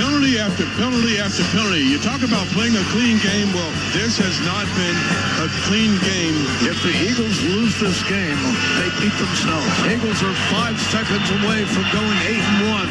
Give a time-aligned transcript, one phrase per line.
[0.00, 1.84] penalty after penalty after penalty.
[1.84, 3.52] You talk about playing a clean game.
[3.52, 4.96] Well, this has not been
[5.44, 6.36] a clean game.
[6.64, 8.40] If the Eagles lose this game,
[8.80, 9.68] they beat themselves.
[9.84, 12.90] Eagles are five seconds away from going eight and one.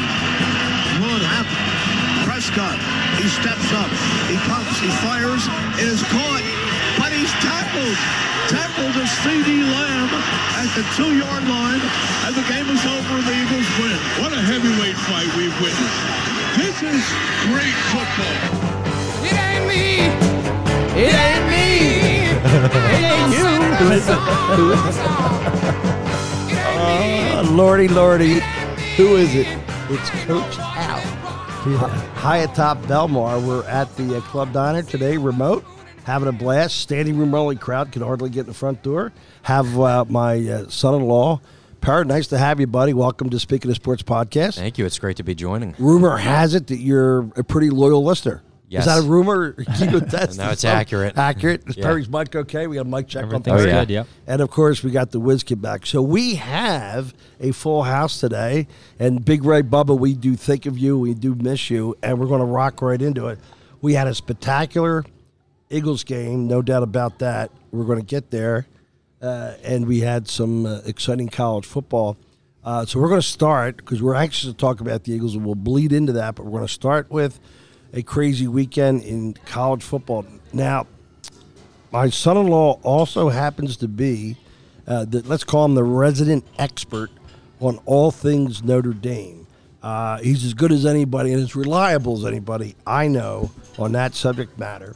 [1.02, 1.58] Will it happen?
[2.22, 2.78] Prescott,
[3.18, 3.90] he steps up,
[4.30, 5.42] he pumps, he fires,
[5.82, 6.46] it is caught,
[6.94, 7.98] but he's tackled.
[8.46, 10.10] Tackled to CeeDee Lamb
[10.58, 11.82] at the two-yard line,
[12.26, 13.22] and the game is over.
[13.22, 13.98] The Eagles win.
[14.22, 16.29] What a heavyweight fight we've witnessed.
[16.60, 17.02] This is
[17.48, 18.36] great football.
[19.24, 20.04] It ain't me.
[21.00, 21.64] It ain't me.
[22.92, 23.48] It ain't you.
[23.76, 24.18] Who is it?
[24.58, 25.04] Who is it?
[26.76, 28.40] Oh, lordy, lordy.
[28.98, 29.46] Who is it?
[29.88, 31.00] It's Coach Al.
[32.16, 33.42] High atop Bellmawr.
[33.42, 35.64] We're at the uh, Club Diner today, remote,
[36.04, 36.76] having a blast.
[36.76, 39.12] Standing room only crowd can hardly get in the front door.
[39.44, 41.40] Have uh, my uh, son-in-law,
[41.80, 42.06] Parrot.
[42.06, 42.92] Nice to have you, buddy.
[42.94, 44.56] Welcome to Speaking of Sports podcast.
[44.56, 44.84] Thank you.
[44.86, 45.74] It's great to be joining.
[45.78, 48.42] Rumor has it that you're a pretty loyal listener.
[48.68, 48.82] Yes.
[48.82, 49.56] Is that a rumor?
[49.78, 51.16] You attest No, it's accurate.
[51.18, 51.66] Accurate.
[51.68, 51.84] Is Yeah.
[51.84, 52.66] Perry's mic okay?
[52.66, 53.70] We got a mic check on Everything's Perry.
[53.72, 54.04] good, yeah.
[54.26, 55.86] And of course, we got the Whiz Kid back.
[55.86, 58.68] So we have a full house today.
[59.00, 60.98] And Big Ray Bubba, we do think of you.
[60.98, 61.96] We do miss you.
[62.02, 63.38] And we're going to rock right into it.
[63.80, 65.04] We had a spectacular
[65.70, 67.50] Eagles game, no doubt about that.
[67.72, 68.66] We're going to get there.
[69.20, 72.16] Uh, and we had some uh, exciting college football.
[72.64, 75.44] Uh, so we're going to start because we're anxious to talk about the Eagles and
[75.44, 76.34] we'll bleed into that.
[76.34, 77.38] But we're going to start with
[77.92, 80.24] a crazy weekend in college football.
[80.52, 80.86] Now,
[81.92, 84.36] my son-in-law also happens to be,
[84.86, 87.10] uh, the, let's call him the resident expert
[87.60, 89.46] on all things Notre Dame.
[89.82, 94.14] Uh, he's as good as anybody and as reliable as anybody I know on that
[94.14, 94.94] subject matter.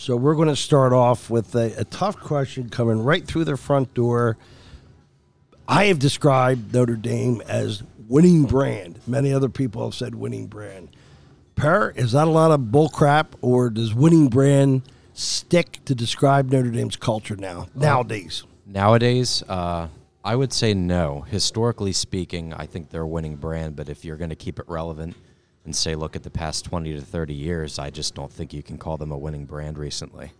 [0.00, 3.58] So we're going to start off with a, a tough question coming right through the
[3.58, 4.38] front door.
[5.68, 8.98] I have described Notre Dame as winning brand.
[9.06, 10.96] Many other people have said winning brand.
[11.54, 16.50] Per, is that a lot of bull crap, or does winning brand stick to describe
[16.50, 18.44] Notre Dame's culture now nowadays?
[18.64, 19.88] Nowadays, uh,
[20.24, 21.26] I would say no.
[21.28, 24.64] Historically speaking, I think they're a winning brand, but if you're going to keep it
[24.66, 25.14] relevant
[25.64, 28.62] and say, look at the past 20 to 30 years, I just don't think you
[28.62, 30.32] can call them a winning brand recently.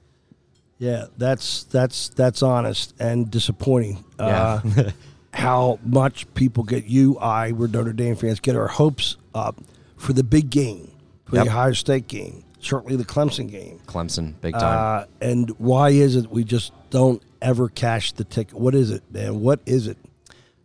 [0.78, 4.02] Yeah, that's that's that's honest and disappointing.
[4.18, 4.60] Yeah.
[4.64, 4.90] Uh,
[5.34, 9.60] how much people get you, I, we're Notre Dame fans, get our hopes up
[9.96, 10.90] for the big game,
[11.26, 11.44] for Yep.
[11.44, 13.78] the Ohio State game, certainly the Clemson game.
[13.86, 15.02] Clemson, big time.
[15.02, 18.54] Uh, and why is it we just don't ever cash the ticket?
[18.54, 19.40] What is it, man?
[19.40, 19.98] What is it?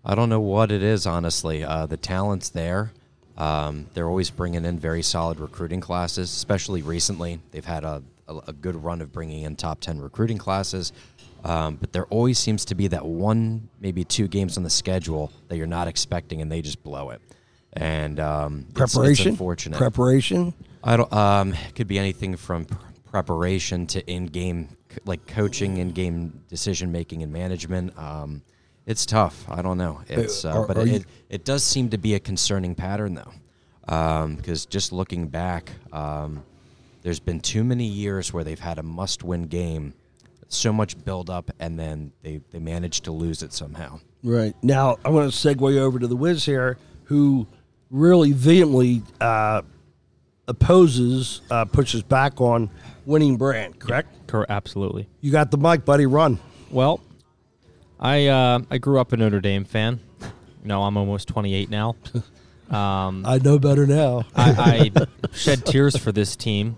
[0.05, 1.63] I don't know what it is, honestly.
[1.63, 2.91] Uh, the talent's there.
[3.37, 7.39] Um, they're always bringing in very solid recruiting classes, especially recently.
[7.51, 10.93] They've had a, a, a good run of bringing in top 10 recruiting classes.
[11.43, 15.31] Um, but there always seems to be that one, maybe two games on the schedule
[15.49, 17.21] that you're not expecting, and they just blow it.
[17.73, 19.27] And um, it's- it's Preparation?
[19.31, 19.77] unfortunate.
[19.77, 20.53] Preparation?
[20.83, 21.11] I don't.
[21.13, 22.77] Um, it could be anything from pr-
[23.11, 24.69] preparation to in-game,
[25.05, 27.97] like coaching, in-game decision making and management.
[27.97, 28.41] Um,
[28.85, 29.45] it's tough.
[29.49, 30.01] I don't know.
[30.07, 32.75] It's, uh, are- but are it, you- it it does seem to be a concerning
[32.75, 33.31] pattern though,
[34.35, 36.43] because just looking back, um,
[37.01, 39.93] there's been too many years where they've had a must-win game,
[40.47, 43.99] so much build-up, and then they they manage to lose it somehow.
[44.23, 44.55] Right.
[44.63, 47.45] Now, I want to segue over to the Wiz here, who
[47.91, 49.61] really vehemently uh,
[50.47, 52.69] opposes, uh, pushes back on
[53.05, 54.27] winning brand, correct?
[54.27, 55.07] Correct, absolutely.
[55.21, 56.05] You got the mic, buddy.
[56.05, 56.39] Run.
[56.71, 57.01] Well,
[57.99, 59.99] I uh, I grew up a Notre Dame fan.
[60.21, 61.95] You know, I'm almost 28 now.
[62.67, 64.23] Um, I know better now.
[64.35, 66.77] I, I shed tears for this team.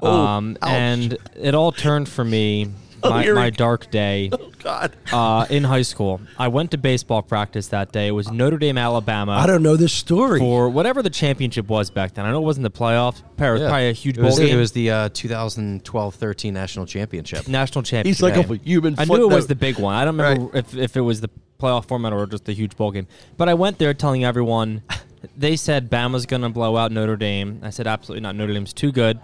[0.00, 0.68] Oh, Um, ouch.
[0.68, 2.72] and it all turned for me
[3.10, 4.96] my, here my dark day Oh God.
[5.12, 6.20] uh, in high school.
[6.38, 8.08] I went to baseball practice that day.
[8.08, 9.32] It was Notre Dame, Alabama.
[9.32, 10.38] I don't know this story.
[10.38, 12.24] for whatever the championship was back then.
[12.24, 13.22] I know it wasn't the playoff.
[13.36, 13.68] Probably, Yeah.
[13.68, 14.56] probably a huge It was, bowl game.
[14.56, 17.48] it was the uh, 2012-13 national championship.
[17.48, 18.06] national championship.
[18.16, 18.50] He's like game.
[18.50, 19.94] a human I knew it was the big one.
[19.94, 22.90] I don't remember if, if it was the playoff format or just the huge bowl
[22.90, 23.06] game.
[23.36, 24.82] But I went there telling everyone.
[25.38, 27.58] They said Bama's going to blow out Notre Dame.
[27.62, 28.36] I said absolutely not.
[28.36, 29.18] Notre Dame's too good,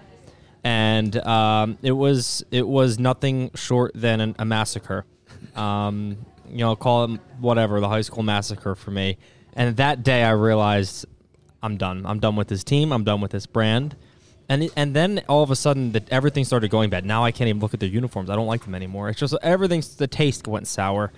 [0.64, 5.04] and um, it was it was nothing short than an, a massacre.
[5.56, 6.18] Um,
[6.48, 9.18] you know, call it whatever the high school massacre for me.
[9.54, 11.06] And that day, I realized
[11.62, 12.04] I'm done.
[12.06, 12.92] I'm done with this team.
[12.92, 13.96] I'm done with this brand.
[14.48, 17.04] And and then all of a sudden, that everything started going bad.
[17.04, 18.30] Now I can't even look at their uniforms.
[18.30, 19.08] I don't like them anymore.
[19.08, 21.12] It's just everything's the taste went sour.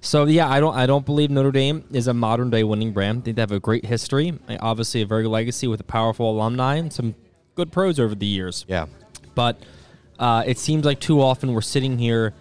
[0.00, 3.20] So yeah, I don't I don't believe Notre Dame is a modern day winning brand.
[3.20, 6.76] I think they have a great history, obviously a very legacy with a powerful alumni
[6.76, 7.14] and some
[7.54, 8.64] good pros over the years.
[8.68, 8.86] Yeah.
[9.34, 9.62] But
[10.18, 12.34] uh, it seems like too often we're sitting here,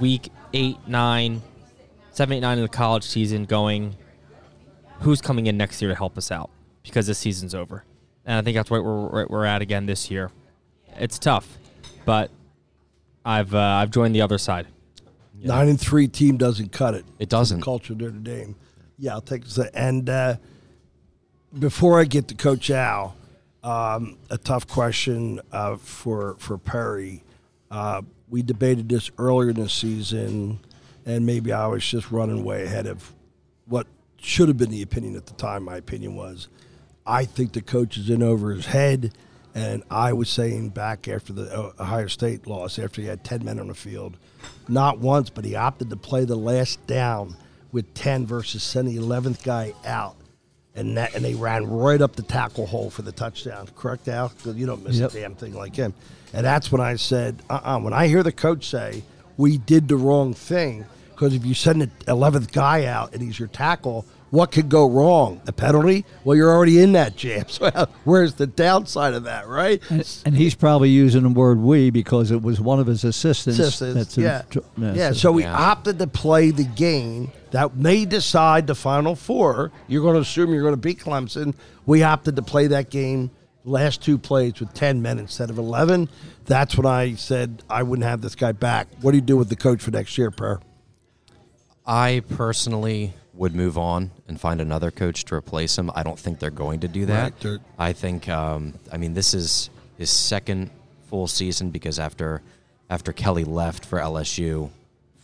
[0.00, 1.42] week eight, nine,
[2.10, 3.96] seven, eight, nine in the college season, going,
[5.00, 6.50] who's coming in next year to help us out
[6.82, 7.84] because this season's over.
[8.24, 10.30] and I think that's what we're where we're at again this year.
[10.98, 11.58] It's tough,
[12.04, 12.30] but
[13.24, 14.66] I've uh, I've joined the other side.
[15.38, 17.04] Nine and three team doesn't cut it.
[17.18, 17.60] It doesn't.
[17.60, 18.56] Culture Notre Dame.
[18.98, 19.58] Yeah, I'll take this.
[19.58, 20.36] And uh,
[21.58, 23.14] before I get to Coach Al,
[23.66, 27.24] um, a tough question uh, for for Perry.
[27.70, 30.60] Uh, we debated this earlier in the season,
[31.04, 33.12] and maybe I was just running way ahead of
[33.66, 35.64] what should have been the opinion at the time.
[35.64, 36.48] My opinion was,
[37.04, 39.12] I think the coach is in over his head.
[39.54, 43.42] And I was saying back after the uh, Ohio State loss, after he had 10
[43.42, 44.18] men on the field,
[44.68, 47.38] not once, but he opted to play the last down
[47.72, 50.16] with 10 versus send the 11th guy out.
[50.76, 53.66] And that, and they ran right up the tackle hole for the touchdown.
[53.76, 54.30] Correct, Al?
[54.44, 55.10] You don't miss Yep.
[55.10, 55.94] a damn thing like him.
[56.34, 57.78] And that's when I said, uh-uh.
[57.80, 59.02] When I hear the coach say,
[59.38, 60.84] we did the wrong thing,
[61.14, 64.88] because if you send the 11th guy out and he's your tackle, what could go
[64.88, 65.40] wrong?
[65.46, 66.04] A penalty?
[66.24, 67.44] Well, you're already in that jam.
[67.48, 69.80] So uh, where's the downside of that, right?
[69.90, 73.58] And, and he's probably using the word "we" because it was one of his assistants.
[73.58, 74.42] Assistants, that's in- yeah.
[74.76, 75.56] yeah, yeah, so- so we Yeah.
[75.56, 79.70] opted to play the game that may decide the final four.
[79.88, 81.54] You're going to assume you're going to beat Clemson.
[81.86, 83.30] We opted to play that game
[83.64, 86.08] last two plays with 10 men instead of 11.
[86.44, 88.86] That's when I said I wouldn't have this guy back.
[89.00, 90.60] What do you do with the coach for next year, Per?
[91.86, 95.90] I personally would move on and find another coach to replace him.
[95.94, 97.32] I don't think they're going to do that.
[97.44, 98.28] Right, I think.
[98.28, 100.70] Um, I mean, this is his second
[101.08, 102.42] full season because after
[102.88, 104.70] after Kelly left for LSU,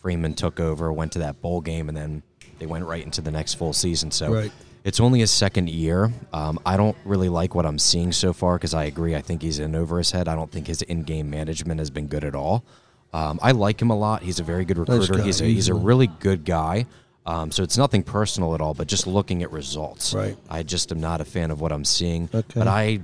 [0.01, 2.23] Freeman took over, went to that bowl game, and then
[2.59, 4.11] they went right into the next full season.
[4.11, 4.51] So Right.
[4.83, 6.11] it's only his second year.
[6.33, 9.15] Um, I don't really like what I'm seeing so far because I agree.
[9.15, 10.27] I think he's in over his head.
[10.27, 12.63] I don't think his in-game management has been good at all.
[13.13, 14.23] Um, I like him a lot.
[14.23, 15.13] He's a very good recruiter.
[15.19, 15.23] guy.
[15.23, 16.85] He's a, he's a really good guy.
[17.25, 20.13] Um, so it's nothing personal at all, but just looking at results.
[20.13, 20.37] Right.
[20.49, 22.29] I just am not a fan of what I'm seeing.
[22.33, 22.59] Okay.
[22.59, 22.99] But I,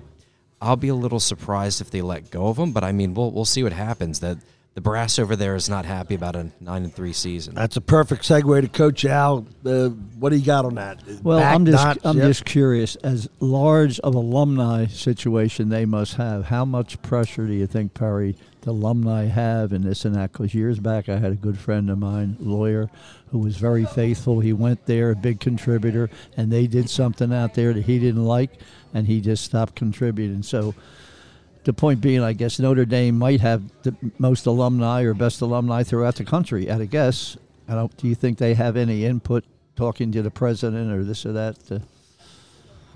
[0.61, 2.71] I'll be a little surprised if they let go of him.
[2.73, 4.19] But I mean, we'll we'll see what happens.
[4.19, 4.37] That
[4.75, 7.55] the brass over there is not happy about a nine and three season.
[7.55, 9.45] That's a perfect segue to Coach Al.
[9.65, 9.89] Uh,
[10.19, 11.01] what do you got on that?
[11.21, 12.05] Well, Back I'm just knots?
[12.05, 12.27] I'm Yep.
[12.27, 12.95] just curious.
[12.97, 18.35] As large of alumni situation they must have, how much pressure do you think Perry
[18.61, 20.31] the alumni have in this and that?
[20.31, 22.89] Because years back, I had a good friend of mine, lawyer,
[23.31, 24.39] who was very faithful.
[24.39, 28.25] He went there, a big contributor, and they did something out there that he didn't
[28.25, 28.51] like,
[28.93, 30.43] and he just stopped contributing.
[30.43, 30.73] So.
[31.63, 35.83] The point being, I guess Notre Dame might have the most alumni or best alumni
[35.83, 36.69] throughout the country.
[36.69, 37.95] At a guess, I don't.
[37.97, 39.43] Do you think they have any input
[39.75, 41.59] talking to the president or this or that?
[41.67, 41.81] To,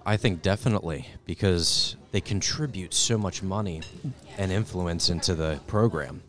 [0.06, 3.82] I think definitely because they contribute so much money
[4.38, 6.22] and influence into the program.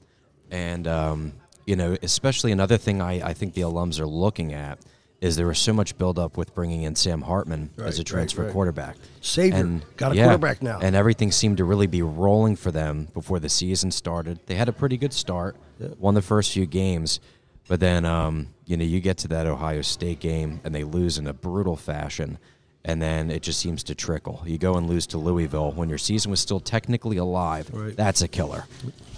[0.51, 1.33] And, um,
[1.67, 4.79] you know, especially another thing I, I think the alums are looking at
[5.25, 8.53] is there was so much buildup with bringing in Sam Hartman as a transfer right.
[8.53, 8.97] quarterback.
[9.23, 9.81] Savior.
[9.97, 10.81] Got a quarterback now.
[10.83, 14.39] And everything seemed to really be rolling for them before the season started.
[14.45, 15.57] They had a pretty good start,
[15.99, 17.21] won the first few games,
[17.69, 21.17] but then um, you know you get to that Ohio State game and they lose
[21.17, 22.37] in a brutal fashion,
[22.85, 24.43] and then it just seems to trickle.
[24.45, 27.71] You go and lose to Louisville when your season was still technically alive.
[27.73, 27.97] Right.
[27.97, 28.67] That's a killer.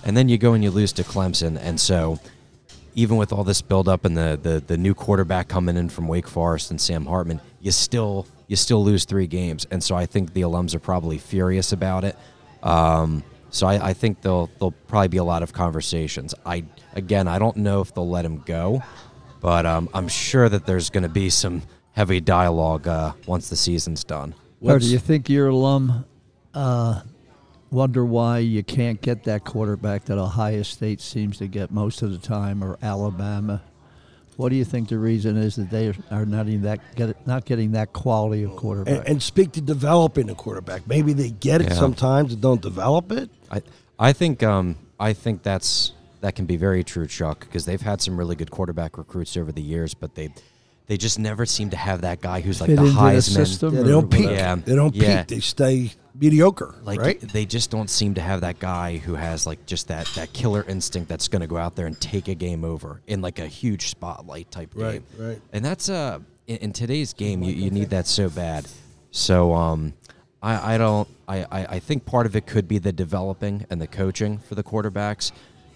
[0.05, 2.21] And then you go and you lose to Clemson, and so
[2.97, 6.27] even with all this buildup and the, the the new quarterback coming in from Wake
[6.27, 10.33] Forest and Sam Hartman, you still you still lose three games, and so I think
[10.33, 12.17] the alums are probably furious about it.
[12.63, 16.35] Um, so I, I think there'll there'll probably be a lot of conversations.
[16.45, 18.83] I again I don't know if they'll let him go,
[19.41, 23.57] but um, I'm sure that there's going to be some heavy dialogue uh, once the
[23.57, 24.35] season's done.
[24.63, 26.07] or do you think your alum
[26.55, 27.03] uh,
[27.71, 32.11] wonder why you can't get that quarterback that Ohio State seems to get most of
[32.11, 33.63] the time, or Alabama?
[34.37, 37.47] What do you think the reason is that they are not even that get, not
[37.47, 38.99] getting that quality of quarterback?
[38.99, 40.87] and, and speak to developing a quarterback.
[40.87, 41.75] Maybe they get it Yeah.
[41.75, 43.31] sometimes and don't develop it.
[43.51, 43.63] I
[43.99, 48.03] I think um I think that's that can be very true, Chuck, because they've had
[48.03, 50.29] some really good quarterback recruits over the years, but they
[50.87, 53.23] they just never seem to have that guy who's like Fit the into the Heisman.
[53.23, 54.31] system Yeah, they don't peak.
[54.31, 54.55] Yeah.
[54.55, 55.19] They don't Yeah.
[55.23, 55.29] peak.
[55.29, 56.75] They stay mediocre.
[56.83, 57.21] Like right?
[57.21, 60.65] they just don't seem to have that guy who has like just that that killer
[60.69, 63.47] instinct that's going to go out there and take a game over in like a
[63.47, 65.27] huge spotlight type Right, game.
[65.29, 65.41] right.
[65.53, 68.67] And that's uh in, in today's game you, you need that so bad.
[69.11, 69.93] So um
[70.43, 73.81] I, I don't I, I, I think part of it could be the developing and
[73.81, 75.33] the coaching for the quarterbacks.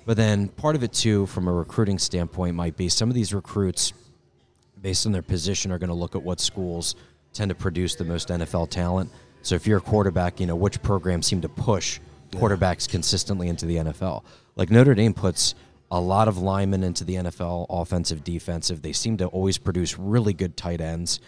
[0.06, 3.34] But then part of it too from a recruiting standpoint might be some of these
[3.34, 3.92] recruits
[4.80, 6.94] based on their position, are going to look at what schools
[7.32, 9.10] tend to produce the most NFL talent.
[9.42, 12.00] So if you're a quarterback, you know which programs seem to push
[12.32, 14.24] quarterbacks consistently into the NFL.
[14.56, 15.54] Like Notre Dame puts
[15.90, 18.82] a lot of linemen into the NFL, offensive, defensive.
[18.82, 21.20] They seem to always produce really good tight ends.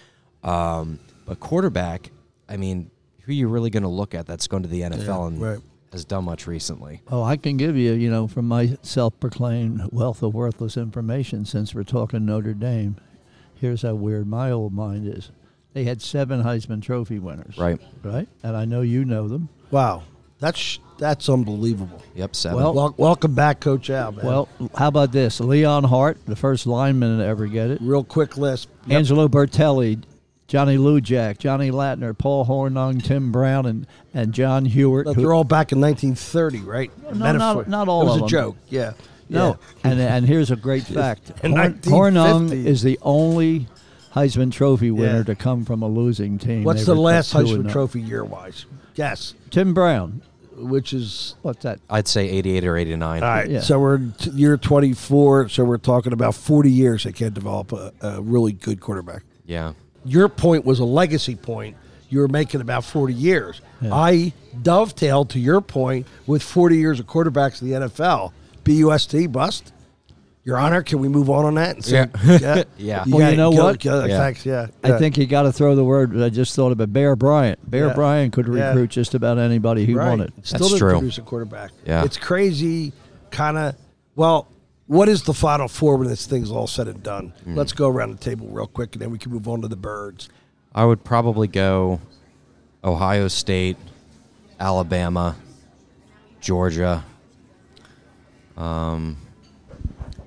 [0.45, 2.11] Um, but quarterback,
[2.49, 2.91] I mean,
[3.23, 5.59] who are you really going to look at that's going to the NFL and right.
[5.93, 7.03] has done much recently?
[7.11, 11.75] Oh, I can give you, you know, from my self-proclaimed wealth of worthless information, since
[11.75, 12.97] we're talking Notre Dame.
[13.63, 15.31] Here's how weird my old mind is.
[15.73, 17.57] They had seven Heisman Trophy winners.
[17.57, 17.81] Right.
[18.03, 18.29] Right.
[18.43, 19.49] And I know you know them.
[19.71, 20.03] Wow,
[20.41, 22.03] that's that's unbelievable.
[22.17, 22.57] Yep, seven.
[22.59, 24.11] Well- Wel- welcome back, Coach Al.
[24.13, 24.27] Man.
[24.27, 25.39] Well, how about this?
[25.39, 27.79] Leon Hart, the first lineman to ever get it.
[27.81, 28.69] real quick list.
[28.89, 28.99] Yep.
[28.99, 30.03] Angelo Bertelli,
[30.49, 35.05] Johnny Lujack, Johnny Lattner, Paul Hornung, Tim Brown, and, and John Huarte.
[35.05, 36.91] But who- they're all back in 1930, right?
[37.05, 38.29] No, Metaphor- not- not all It was a them.
[38.29, 38.57] joke.
[38.69, 38.93] Yeah.
[39.29, 39.91] No, Yeah.
[39.91, 43.67] and and here's a great fact: In Horn, Hornung is the only
[44.15, 45.23] Heisman Trophy winner Yeah.
[45.25, 46.65] to come from a losing team.
[46.65, 47.71] What's They the last Heisman.
[47.71, 48.67] Trophy year wise?
[48.95, 49.35] Yes.
[49.51, 50.23] Tim Brown.
[50.55, 51.81] Which is What's that?
[51.89, 53.23] I'd say 88 or 89.
[53.23, 53.51] all right.
[53.51, 53.61] Yeah.
[53.61, 55.49] So we're t- year 24.
[55.49, 59.23] So we're talking about 40 years they can't develop a, a really good quarterback.
[59.47, 59.73] Yeah.
[60.05, 61.77] Your point was a legacy point.
[62.11, 63.63] You were making about 40 years.
[63.81, 63.95] Yeah.
[63.95, 68.33] I dovetailed to your point with 40 years of quarterbacks in the NFL.
[68.65, 69.73] BUSD bust.
[70.45, 71.77] Your Honor, can we move on on that?
[71.77, 72.65] And say, Yeah.
[72.77, 73.05] Yeah.
[73.07, 73.81] Well, you gotta know go- what?
[73.81, 74.19] go- Yeah.
[74.19, 74.45] Thanks.
[74.45, 74.67] Yeah.
[74.83, 76.21] I think you got to throw the word.
[76.21, 77.59] I just thought about Bear Bryant.
[77.71, 77.93] Bear Yeah.
[77.95, 78.69] Bryant could Yeah.
[78.71, 80.09] recruit just about anybody he right.
[80.09, 80.33] wanted.
[80.43, 80.91] Still That's didn't true.
[80.99, 81.71] produce a quarterback.
[81.87, 82.03] Yeah.
[82.05, 82.93] It's crazy,
[83.31, 83.77] kind of.
[84.17, 84.49] Well,
[84.89, 87.33] what is the final four when this thing's all said and done?
[87.47, 87.55] Mm.
[87.57, 89.77] Let's go around the table real quick, and then we can move on to the
[89.77, 90.29] birds.
[90.75, 92.01] I would probably go
[92.83, 93.77] Ohio State,
[94.59, 95.37] Alabama,
[96.41, 97.05] Georgia.
[98.57, 99.17] Um,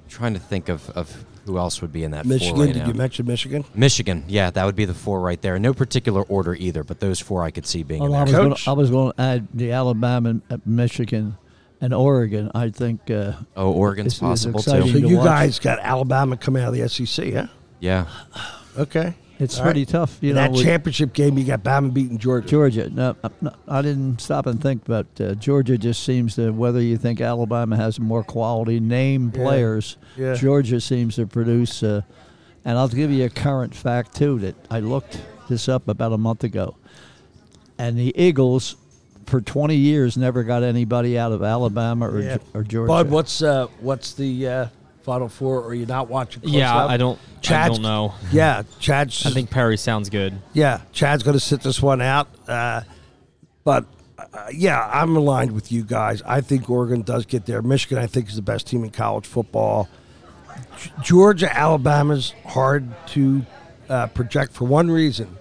[0.10, 2.56] trying to think of, of who else would be in that Michigan.
[2.56, 2.88] four right did now.
[2.88, 3.64] you mention Michigan?
[3.76, 5.60] Michigan, yeah, that would be the four right there.
[5.60, 8.26] No particular order either, but those four I could see being Well, I there.
[8.26, 8.68] was, gonna, Coach?
[8.68, 11.38] I was going to add the Alabama, uh, Michigan,
[11.82, 12.50] and Oregon.
[12.56, 13.12] I think.
[13.12, 14.88] Uh, Oh, Oregon's It's- it's possible exciting.
[14.94, 15.26] So to you watch.
[15.26, 17.48] guys got Alabama coming out of the SEC, huh?
[17.80, 18.06] Yeah,
[18.78, 19.14] Okay.
[19.40, 19.88] It's All pretty right.
[19.90, 20.52] tough, you know.
[20.52, 22.48] that championship game, you got Bama beating Georgia.
[22.48, 22.90] Georgia.
[22.90, 26.52] No, uh, no, I didn't stop and think, but uh, Georgia just seems to.
[26.52, 29.42] Whether you think Alabama has more quality name Yeah.
[29.44, 30.36] players, Yeah.
[30.36, 31.84] Georgia seems to produce.
[31.84, 32.02] Uh,
[32.64, 36.18] and I'll give you a current fact too that I looked this up about a
[36.18, 36.76] month ago,
[37.78, 38.76] and the Eagles.
[39.28, 42.38] For 20 years, never got anybody out of Alabama or, Yeah.
[42.54, 42.88] Or Georgia.
[42.88, 44.66] Bud, what's uh, what's the uh,
[45.06, 45.64] final four?
[45.64, 46.42] Are you not watching?
[46.42, 46.90] Close Yeah, up?
[46.90, 47.20] I don't.
[47.48, 48.14] I don't know.
[48.32, 49.26] Yeah, Chad's.
[49.26, 50.34] I think Perry sounds good.
[50.54, 52.28] Yeah, Chad's going to sit this one out.
[52.48, 52.82] Uh,
[53.64, 53.86] but
[54.18, 56.22] uh, yeah, I'm aligned with you guys.
[56.24, 57.62] I think Oregon does get there.
[57.62, 59.88] Michigan, I think, is the best team in college football.
[60.82, 63.46] G- Georgia, Alabama's hard to
[63.88, 65.38] uh, project for one reason: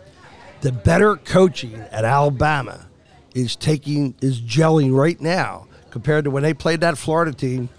[0.61, 2.87] the better coaching at Alabama
[3.35, 7.71] is taking is gelling right now compared to when they played that Florida team.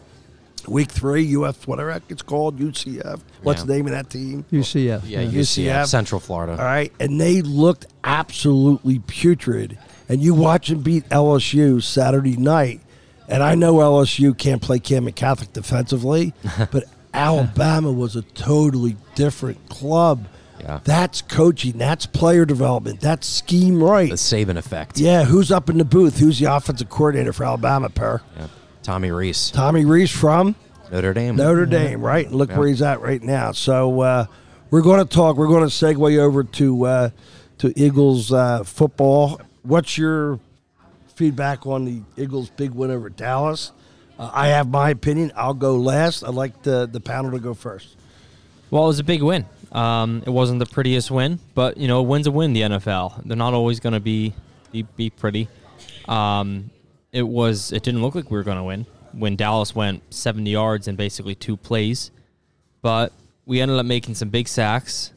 [0.67, 3.19] Week three, UF, whatever it's called, UCF.
[3.43, 3.65] What's Yeah.
[3.67, 4.45] the name of that team?
[4.51, 5.01] UCF.
[5.07, 5.34] yeah, UCF.
[5.84, 6.53] UCF, Central Florida.
[6.53, 9.77] All right, and they looked absolutely putrid.
[10.07, 12.81] And you watch them beat LSU Saturday night,
[13.27, 16.34] and I know LSU can't play Camden Catholic defensively,
[16.72, 20.27] but Alabama was a totally different club.
[20.60, 20.79] Yeah.
[20.84, 21.77] That's coaching.
[21.77, 23.00] That's player development.
[23.00, 24.10] That's scheme right.
[24.10, 24.98] The Saban effect.
[25.00, 26.17] Yeah, who's up in the booth?
[26.19, 28.22] Who's the offensive coordinator for Alabama, Per?
[28.38, 28.48] Yeah.
[28.86, 30.56] Tommy Rees, Tommy Rees from
[30.92, 31.36] Notre Dame.
[31.36, 32.25] Notre Dame, right?
[32.27, 32.60] And look Yeah.
[32.60, 33.51] where he's at right now.
[33.51, 34.25] So uh,
[34.70, 35.38] we're going to talk.
[35.38, 37.10] We're going to segue over to uh,
[37.58, 39.42] to Eagles uh, football.
[39.63, 40.39] What's your
[41.15, 43.72] feedback on the Eagles' big win over Dallas?
[44.20, 45.32] Uh, I have my opinion.
[45.36, 46.24] I'll go last.
[46.24, 47.96] I'd like the the panel to go first.
[48.70, 49.46] Well, it was a big win.
[49.72, 52.54] Um, it wasn't the prettiest win, but you know, a win's a win.
[52.54, 53.24] The NFL.
[53.25, 54.34] They're not always going to be,
[54.72, 55.48] be be pretty.
[56.08, 56.70] Um,
[57.15, 57.72] it was.
[57.72, 60.95] It didn't look like we were going to win when Dallas went 70 yards in
[60.95, 62.12] basically two plays,
[62.81, 63.13] but
[63.45, 65.12] we ended up making some big sacks.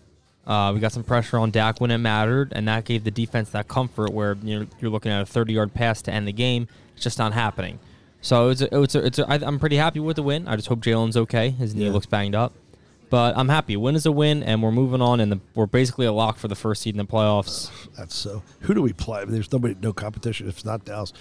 [0.47, 3.51] Uh, we got some pressure on Dak when it mattered, and that gave the defense
[3.51, 6.33] that comfort where you know, you're looking at a 30 yard pass to end the
[6.33, 6.69] game.
[6.95, 7.79] It's just not happening.
[8.21, 10.49] So it's a, it's a, it's a, I, I'm pretty happy with the win.
[10.49, 11.51] I just hope Jalen's okay.
[11.51, 11.93] His knee Yeah.
[11.93, 12.53] looks banged up.
[13.11, 13.75] But I'm happy.
[13.75, 16.37] A win is a win, and we're moving on, and the, we're basically a lock
[16.37, 17.71] for the first seed in the playoffs.
[17.97, 18.43] That's so.
[18.61, 19.25] Who do we play?
[19.25, 20.47] There's nobody, no competition.
[20.49, 21.13] If it's not Dallas,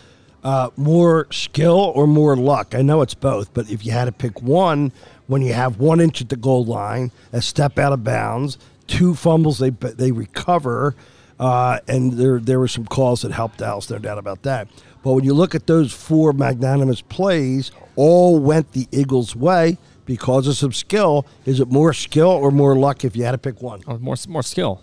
[0.44, 2.76] uh, more skill or more luck?
[2.76, 4.92] I know it's both, but if you had to pick one,
[5.28, 9.14] when you have one inch at the goal line, a step out of bounds, two
[9.14, 10.96] fumbles they they recover,
[11.40, 14.68] uh, and there there were some calls that helped Dallas, no doubt about that.
[15.04, 20.48] But when you look at those four magnanimous plays, all went the Eagles' way because
[20.48, 21.26] of some skill.
[21.46, 23.82] Is it more skill or more luck if you had to pick one?
[23.88, 24.82] Oh, more more skill.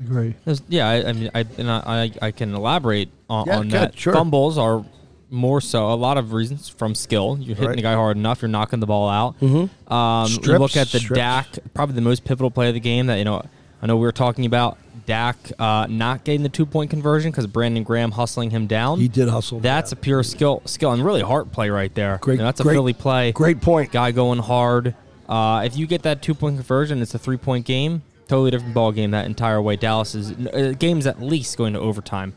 [0.00, 0.34] Agree.
[0.44, 3.72] There's, yeah, I, I mean, I, and I, I can elaborate on, Yeah, on good,
[3.72, 3.98] that.
[3.98, 4.12] sure.
[4.12, 4.84] Fumbles are
[5.30, 7.36] more so a lot of reasons from skill.
[7.40, 7.76] You're hitting Right.
[7.76, 8.42] the guy hard enough.
[8.42, 9.38] You're knocking the ball out.
[9.40, 9.92] Mm-hmm.
[9.92, 11.18] Um, you Strips, look at the strips.
[11.18, 13.06] Dak, probably the most pivotal play of the game.
[13.06, 13.42] That you know,
[13.82, 17.46] I know we were talking about Dak uh, not getting the two point conversion because
[17.46, 18.98] Brandon Graham hustling him down.
[19.00, 19.60] He did hustle.
[19.60, 22.18] That's a pure skill, skill, and really heart play right there.
[22.20, 23.32] Great- You know, that's a great- Philly play.
[23.32, 23.90] great point.
[23.92, 24.94] Guy going hard.
[25.28, 28.02] Uh, if you get that two point conversion, it's a three point game.
[28.28, 29.76] Totally different ball game that entire way.
[29.76, 32.34] Dallas is uh, game's at least going to overtime.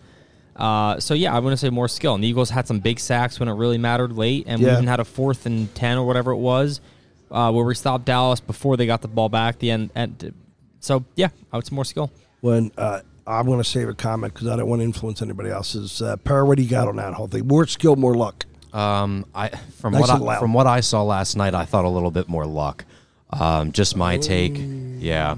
[0.56, 2.16] Uh, so yeah, I want to say more skill.
[2.16, 4.88] And the Eagles had some big sacks when it really mattered late, and we even
[4.88, 6.82] had a fourth and ten or whatever it was,
[7.32, 9.60] uh, where we stopped Dallas before they got the ball back.
[9.60, 9.92] The end.
[9.96, 10.34] And,
[10.80, 12.12] so yeah, I would say more skill.
[12.42, 15.50] when uh, I'm going to save a comment because I don't want to influence anybody
[15.50, 16.02] else's.
[16.02, 17.48] Uh, Perry, what do you got on that whole thing?
[17.48, 18.46] More skill, more luck.
[18.74, 21.90] Um, I from Nice what I, from what I saw last night, I thought a
[21.90, 22.86] little bit more luck.
[23.32, 24.54] Um, just my take.
[24.56, 25.36] Yeah,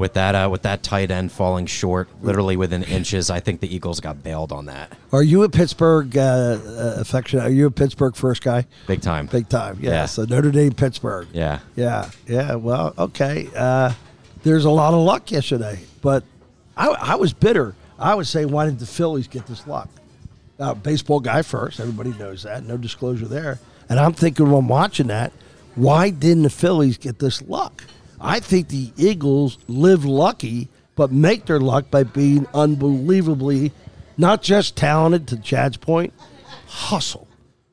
[0.00, 3.72] with that uh, with that tight end falling short, literally within inches, I think the
[3.72, 7.38] Eagles got bailed on that Are you a Pittsburgh uh, uh, affection?
[7.38, 8.66] Are you a Pittsburgh first guy?
[8.86, 9.26] big time.
[9.26, 9.78] Big time.
[9.80, 9.90] Yeah.
[9.90, 10.06] Yeah.
[10.06, 11.28] So Notre Dame, Pittsburgh.
[11.32, 11.60] Yeah.
[11.76, 12.10] Yeah.
[12.26, 12.54] Yeah.
[12.54, 13.48] Well, okay.
[13.54, 13.92] Uh,
[14.42, 16.24] there's a lot of luck yesterday, but
[16.76, 17.74] I, I was bitter.
[17.98, 19.90] I would say, why didn't the Phillies get this luck?
[20.58, 21.78] Now, baseball guy first.
[21.78, 22.64] Everybody knows that.
[22.64, 23.60] No disclosure there.
[23.90, 25.32] And I'm thinking when I'm watching that,
[25.74, 27.84] why didn't the Phillies get this luck?
[28.20, 33.72] I think the Eagles live lucky, but make their luck by being unbelievably
[34.20, 36.12] not just talented, to Chad's point,
[36.66, 37.26] hustle.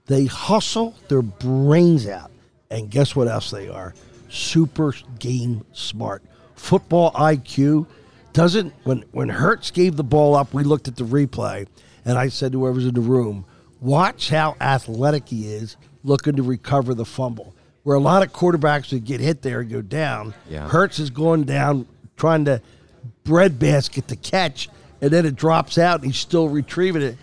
[0.05, 2.31] They hustle their brains out.
[2.71, 3.93] And guess what else they are?
[4.29, 6.23] Super game smart.
[6.55, 7.85] Football IQ
[8.31, 11.67] doesn't when when Hurts gave the ball up, we looked at the replay
[12.05, 13.45] and I said to whoever's in the room,
[13.81, 17.53] watch how athletic he is looking to recover the fumble.
[17.87, 20.33] Where a lot of quarterbacks would get hit there and go down.
[20.49, 20.67] Yeah.
[20.67, 22.61] Hurts is going down trying to
[23.23, 24.67] breadbasket the catch,
[24.99, 27.17] and then it drops out and he's still retrieving it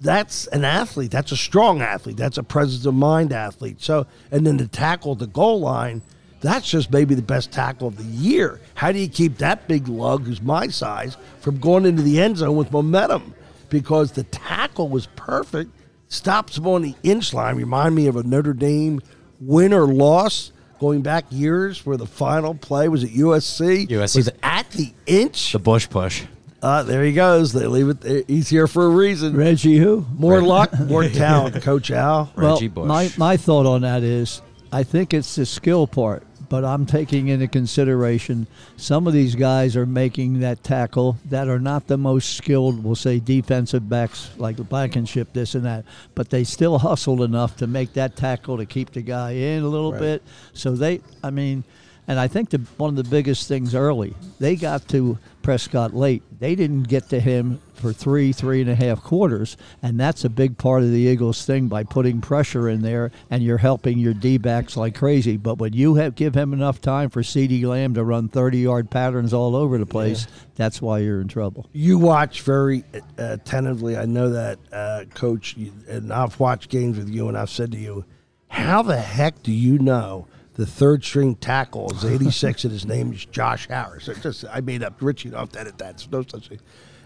[0.00, 1.10] that's an athlete.
[1.10, 2.16] That's a strong athlete.
[2.16, 3.82] That's a presence of mind athlete.
[3.82, 6.02] So, and then to tackle the goal line,
[6.40, 8.60] that's just maybe the best tackle of the year.
[8.74, 12.36] How do you keep that big lug, who's my size, from going into the end
[12.36, 13.34] zone with momentum?
[13.70, 15.70] Because the tackle was perfect,
[16.08, 17.56] stops him on the inch line.
[17.56, 19.00] Remind me of a Notre Dame
[19.40, 23.88] win or loss going back years where the final play was at USC.
[23.88, 24.16] USC.
[24.16, 25.52] was at the inch.
[25.52, 26.24] The Bush push.
[26.62, 27.52] Uh, there he goes.
[27.52, 28.00] They leave it.
[28.00, 28.22] there.
[28.26, 29.36] He's here for a reason.
[29.36, 30.06] Reggie, who?
[30.18, 32.32] More luck, more talent, Coach Al.
[32.34, 33.18] Reggie well, Bush.
[33.18, 37.28] My, my thought on that is I think it's the skill part, but I'm taking
[37.28, 42.36] into consideration some of these guys are making that tackle that are not the most
[42.36, 47.56] skilled, we'll say defensive backs like Blankenship, this and that, but they still hustled enough
[47.56, 50.00] to make that tackle to keep the guy in a little Right.
[50.00, 50.22] bit.
[50.52, 51.64] So they, I mean,
[52.08, 56.24] and I think the, one of the biggest things early, they got to Prescott late.
[56.40, 60.28] They didn't get to him for three, three and a half quarters, and that's a
[60.28, 64.12] big part of the Eagles' thing by putting pressure in there, and you're helping your
[64.12, 65.36] D backs like crazy.
[65.36, 68.90] But when you have give him enough time for CeeDee Lamb to run 30 yard
[68.90, 71.70] patterns all over the place, that's why you're in trouble.
[71.72, 73.96] You watch very uh, attentively.
[73.96, 75.54] I know that, uh, Coach,
[75.88, 78.04] and I've watched games with you, and I've said to you,
[78.48, 80.26] how the heck do you know
[80.56, 84.08] the third string tackle is 86 and his name is Josh Harris?
[84.08, 85.00] It just I made up.
[85.00, 85.78] Richie, edit that.
[85.78, 86.60] There's no such thing.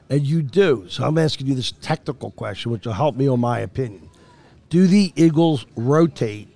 [0.08, 0.86] And you do.
[0.88, 4.08] So I'm asking you this technical question, which will help me on my opinion.
[4.68, 6.48] Do the Eagles rotate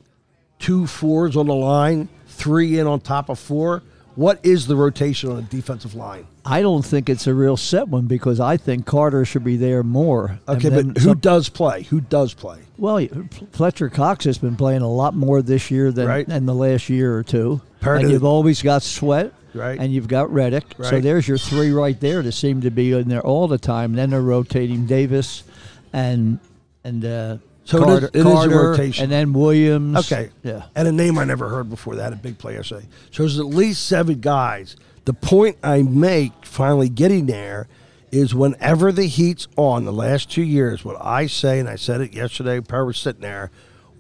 [0.60, 3.82] two fours on the line, three in on top of four?
[4.14, 6.28] What is the rotation on the defensive line?
[6.46, 9.82] I don't think it's a real set one because I think Carter should be there
[9.82, 10.38] more.
[10.48, 11.84] Okay, but who some- does play?
[11.84, 12.58] Who does play?
[12.76, 13.06] Well,
[13.52, 16.28] Fletcher Cox has been playing a lot more this year than Right.
[16.28, 17.60] in the last year or two.
[17.80, 19.78] Part and you've the- always got Sweat, Right.
[19.78, 20.64] And you've got Reddick.
[20.82, 23.90] So there's your three right there that seem to be in there all the time.
[23.92, 25.44] And then they're rotating Davis
[25.92, 26.40] and
[26.82, 29.04] and uh, So it is- Carter, it is a rotation.
[29.04, 29.96] and then Williams.
[30.12, 30.30] Okay.
[30.42, 30.62] yeah.
[30.74, 32.86] And a name I never heard before that, a big play yesterday.
[33.12, 34.74] So there's at least seven guys.
[35.04, 37.68] The point I make, finally getting there,
[38.10, 42.00] is whenever the heat's on, the last two years, what I say, and I said
[42.00, 43.50] it yesterday, Per was sitting there,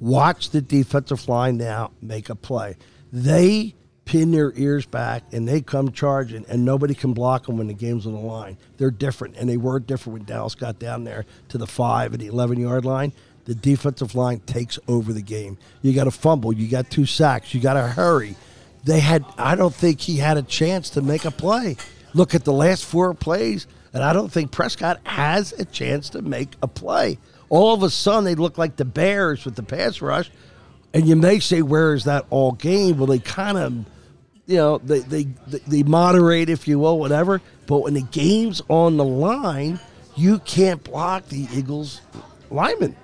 [0.00, 2.76] watch the defensive line now make a play.
[3.12, 7.66] They pin their ears back and they come charging, and nobody can block them when
[7.66, 8.56] the game's on the line.
[8.78, 12.22] They're different, and they were different when Dallas got down there to the five and
[12.22, 13.12] the 11 yard line.
[13.46, 15.58] The defensive line takes over the game.
[15.82, 18.36] You got to fumble, you got two sacks, you got to hurry.
[18.84, 21.76] They had, I don't think he had a chance to make a play.
[22.12, 26.22] Look at the last four plays, and I don't think Prescott has a chance to
[26.22, 27.18] make a play.
[27.48, 30.30] All of a sudden, they look like the Bears with the pass rush.
[30.92, 32.98] And you may say, where is that all game?
[32.98, 33.72] Well, they kind of,
[34.46, 35.24] you know, they, they,
[35.66, 37.40] they moderate, if you will, whatever.
[37.66, 39.80] But when the game's on the line,
[40.14, 42.00] you can't block the Eagles
[42.50, 42.94] linemen.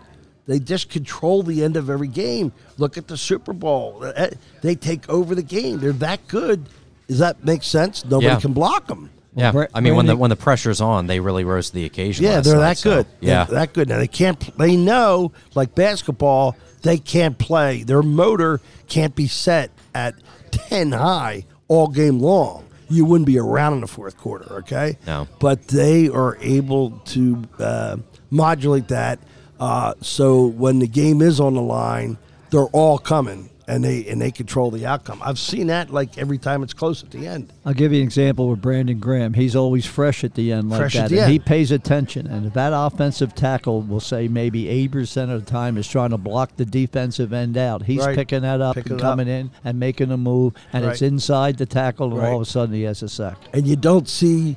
[0.51, 2.51] They just control the end of every game.
[2.77, 4.03] Look at the Super Bowl.
[4.17, 4.31] Eh,
[4.63, 5.79] They take over the game.
[5.79, 6.69] They're that good.
[7.07, 8.05] Does that make sense?
[8.05, 8.41] Nobody Yeah.
[8.41, 9.11] can block them.
[9.37, 11.85] Yeah, Bra- I mean when the when the pressure's on, they really rose to the
[11.85, 12.25] occasion.
[12.25, 13.07] Yeah, last they're night, that so, good.
[13.21, 13.89] Yeah, They're that good.
[13.89, 14.59] Now they can't.
[14.59, 17.85] They know, like basketball, they can't play.
[17.85, 20.17] Their motor can't be set at
[20.51, 22.65] ten high all game long.
[22.89, 24.53] You wouldn't be around in the fourth quarter.
[24.63, 24.99] Okay.
[25.07, 25.29] No.
[25.39, 27.97] But they are able to uh,
[28.31, 29.21] modulate that.
[29.61, 32.17] Uh, so when the game is on the line,
[32.51, 33.49] they're all coming.
[33.69, 35.21] And they and they control the outcome.
[35.25, 37.53] I've seen that like every time it's close at the end.
[37.65, 39.33] I'll give you an example with Brandon Graham.
[39.33, 41.13] He's always fresh at the end like Fresh at that.
[41.13, 41.33] and end.
[41.33, 42.27] he pays attention.
[42.27, 46.19] And if that offensive tackle will say maybe 80% of the time is trying to
[46.19, 48.17] block the defensive end out, he's Right.
[48.17, 49.09] picking that up Picking and it up.
[49.13, 50.55] coming in and making a move.
[50.73, 52.31] And it's inside the tackle, and Right.
[52.31, 53.37] all of a sudden he has a sack.
[53.53, 54.57] and you don't see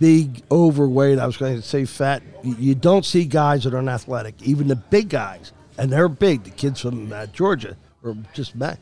[0.00, 1.20] big overweight.
[1.20, 2.22] I was going to say fat.
[2.42, 6.42] You don't see guys that aren't athletic, even the big guys, and they're big.
[6.42, 8.74] The kids from uh, Georgia or just ma-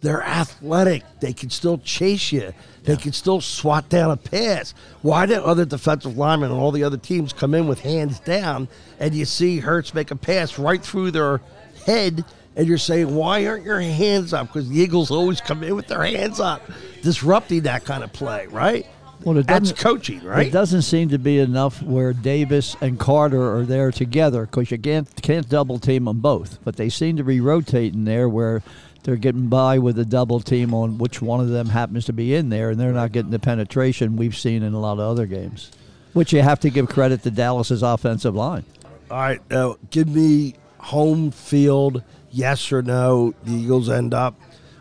[0.00, 1.04] they're athletic.
[1.20, 2.52] They can still chase you.
[2.82, 4.74] They can still swat down a pass.
[5.02, 8.66] Why do other defensive linemen and all the other teams come in with hands down,
[8.98, 11.40] and you see Hurts make a pass right through their
[11.86, 12.24] head?
[12.56, 14.48] And you're saying, why aren't your hands up?
[14.48, 16.62] Because the Eagles always come in with their hands up,
[17.02, 18.86] disrupting that kind of play, right?
[19.24, 20.46] Well, it That's coaching, right?
[20.46, 24.78] It doesn't seem to be enough where Davis and Carter are there together because you
[24.78, 26.58] can't can't double team them both.
[26.64, 28.62] But they seem to be rotating there where
[29.04, 32.34] they're getting by with a double team on which one of them happens to be
[32.34, 35.26] in there, and they're not getting the penetration we've seen in a lot of other
[35.26, 35.70] games.
[36.12, 38.64] Which you have to give credit to Dallas's offensive line.
[39.10, 43.34] All right, now give me home field, yes or no.
[43.44, 44.34] The Eagles end up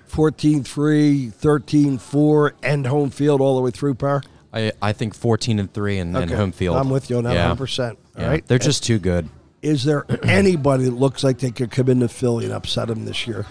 [0.08, 4.22] 14 3, 13 4, and home field all the way through, Power?
[4.54, 6.78] I, I think 14 and three and, and home field.
[6.78, 7.54] I'm with you on that Yeah.
[7.56, 7.90] 100%.
[7.92, 8.28] All Yeah.
[8.30, 8.48] right.
[8.48, 9.30] they're just too good.
[9.62, 13.28] Is there anybody that looks like they could come into Philly and upset them this
[13.28, 13.46] year?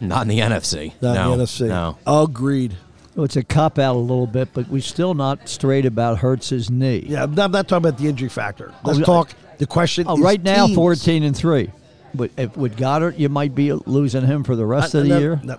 [0.00, 0.92] Not in the NFC.
[1.00, 1.68] Not no, in the NFC.
[1.68, 1.98] No.
[2.06, 2.76] Agreed.
[3.14, 6.70] Well, it's a cop out a little bit, but we're still not straight about Hurts's
[6.70, 7.04] knee.
[7.06, 8.72] Yeah, I'm not, talking about the injury factor.
[8.72, 9.30] Oh, Let's Oh, talk.
[9.58, 10.76] The question Oh, is right now, teams.
[10.76, 11.70] 14 and 3.
[12.14, 15.18] But if, with Goedert, you might be losing him for the rest of the no,
[15.18, 15.40] year.
[15.44, 15.58] no.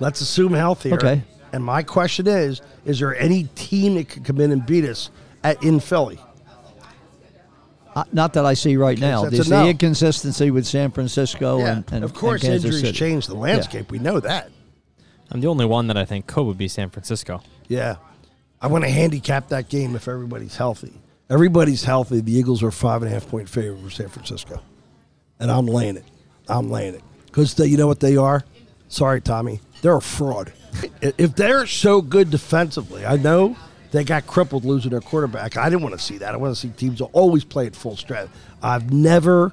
[0.00, 0.94] Let's assume health here.
[0.94, 1.22] Okay.
[1.56, 5.08] And my question is: Is there any team that could come in and beat us
[5.42, 6.20] at in Philly?
[7.94, 9.22] Uh, not that I see right now.
[9.22, 9.64] that's a There's no.
[9.64, 12.98] the inconsistency with San Francisco yeah, and, and of course, and Kansas injuries City.
[12.98, 13.90] change the landscape.
[13.90, 14.50] We know that.
[15.30, 17.42] I'm the only one that I think could would be San Francisco.
[17.68, 17.96] Yeah,
[18.60, 20.92] I want to handicap that game if everybody's healthy.
[21.30, 22.20] Everybody's healthy.
[22.20, 24.60] The Eagles are five and a half point favorite for San Francisco,
[25.40, 26.04] and I'm laying it.
[26.50, 28.44] I'm laying it because you know what they are.
[28.88, 29.60] Sorry, Tommy.
[29.80, 30.52] They're a fraud.
[31.00, 33.56] If they're so good defensively, I know
[33.92, 35.56] they got crippled losing their quarterback.
[35.56, 36.34] I didn't want to see that.
[36.34, 38.36] I want to see teams always play at full strength.
[38.62, 39.52] I've never,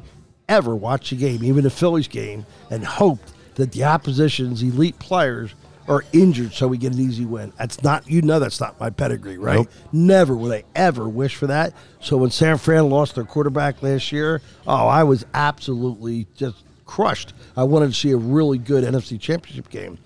[0.50, 5.54] ever watched a game, even the Phillies game, and hoped that the opposition's elite players
[5.88, 7.52] are injured so we get an easy win.
[7.58, 9.58] That's not, you know, that's not my pedigree, right?
[9.58, 9.70] Nope.
[9.92, 11.74] Never would I ever wish for that.
[12.00, 17.34] So when San Fran lost their quarterback last year, oh, I was absolutely just crushed.
[17.58, 19.98] I wanted to see a really good NFC Championship game.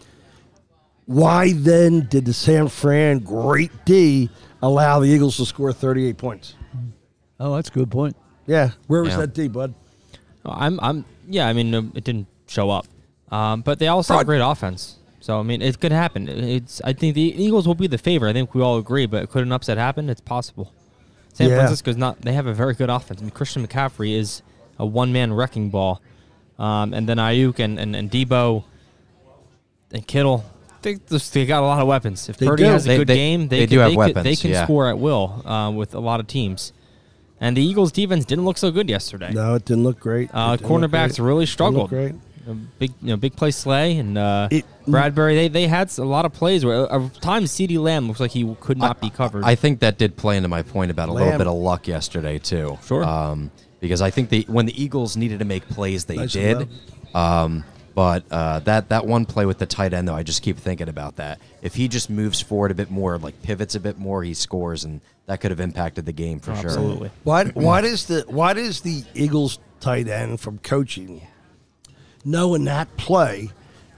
[1.08, 4.30] Why then did the San Fran great D
[4.62, 6.56] allow the Eagles to score 38 points?
[7.40, 8.16] Oh, that's a good point.
[8.46, 9.18] Yeah, where was Yeah.
[9.22, 9.74] that D, bud?
[10.46, 11.48] I'm, I'm, yeah.
[11.48, 12.88] I mean, it didn't show up,
[13.32, 14.26] um, but they also have Fraud.
[14.28, 14.98] great offense.
[15.20, 16.30] So I mean, it could happen.
[16.30, 16.80] It's.
[16.86, 18.30] I think the Eagles will be the favorite.
[18.30, 19.06] I think we all agree.
[19.08, 20.10] But could an upset happen?
[20.10, 20.72] It's possible.
[21.34, 21.56] San Yeah.
[21.58, 22.22] Francisco's not.
[22.22, 23.20] They have a very good offense.
[23.20, 24.42] I mean, Christian McCaffrey is
[24.80, 26.02] a one-man wrecking ball,
[26.58, 28.64] um, and then Aiyuk and, and and Deebo
[29.92, 30.46] and Kittle.
[30.96, 32.30] They they got a lot of weapons.
[32.30, 32.70] If They Purdy do.
[32.70, 34.36] has a They- good they- game, they, they can, do have they could- weapons, they
[34.36, 34.64] can yeah.
[34.64, 36.74] score at will uh, with a lot of teams.
[37.40, 39.32] And the Eagles' defense didn't look so good yesterday.
[39.32, 40.30] No, it didn't look great.
[40.34, 41.20] Uh, cornerbacks great.
[41.28, 41.90] really struggled.
[41.90, 42.16] great.
[42.50, 45.36] A big, you know, big play Slay and uh, It- Bradberry.
[45.36, 48.32] They they had a lot of plays where uh, at times CeeDee Lamb looks like
[48.32, 49.44] he could not be covered.
[49.44, 52.40] I think that did play into my point about a little bit of luck yesterday
[52.40, 52.80] too.
[52.86, 53.04] Sure.
[53.04, 56.70] Um, because I think the when the Eagles needed to make plays, they Nice did.
[57.14, 57.64] Um,
[57.98, 60.88] but uh, that that one play with the tight end though, I just keep thinking
[60.88, 61.40] about that.
[61.64, 64.84] If he just moves forward a bit more, like pivots a bit more, he scores,
[64.84, 66.70] and that could have impacted the game for sure.
[66.70, 67.10] Absolutely.
[67.24, 71.26] Why, why does the why does the Eagles tight end from coaching
[72.24, 73.50] know in that play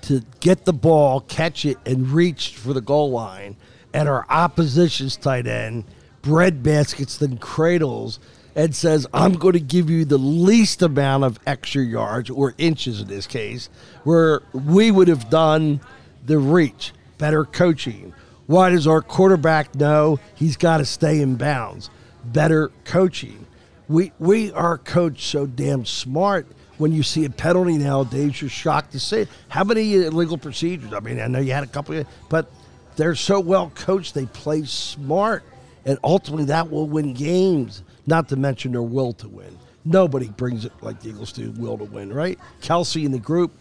[0.04, 3.58] to get the ball, catch it, and reach for the goal line,
[3.94, 5.84] and our opposition's tight end
[6.22, 8.18] bread baskets then cradles
[8.56, 13.02] and says, "I'm going to give you the least amount of extra yards or inches
[13.02, 13.70] in this case,
[14.04, 15.82] where we would have done
[16.26, 18.14] the reach, better coaching."
[18.48, 21.92] Why does our quarterback know he's got to stay in bounds?
[22.26, 23.46] Better coaching.
[23.88, 26.48] We we are coached so damn smart.
[26.80, 29.30] When you see a penalty nowadays, you're shocked to see it.
[29.50, 30.94] How many illegal procedures?
[30.94, 32.52] I mean, I know you had a couple, but
[32.96, 34.16] they're so well coached.
[34.16, 35.44] They play smart,
[35.86, 37.84] and ultimately that will win games.
[38.10, 39.56] Not to mention their will to win.
[39.86, 42.40] Nobody brings it like the Eagles do, will to win, right?
[42.60, 43.52] Kelce and the group,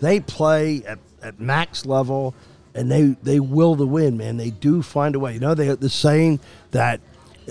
[0.00, 2.34] they play at, at max level,
[2.74, 4.38] and they they will to win, man.
[4.38, 5.34] They do find a way.
[5.34, 6.40] You know, they the saying
[6.70, 7.00] that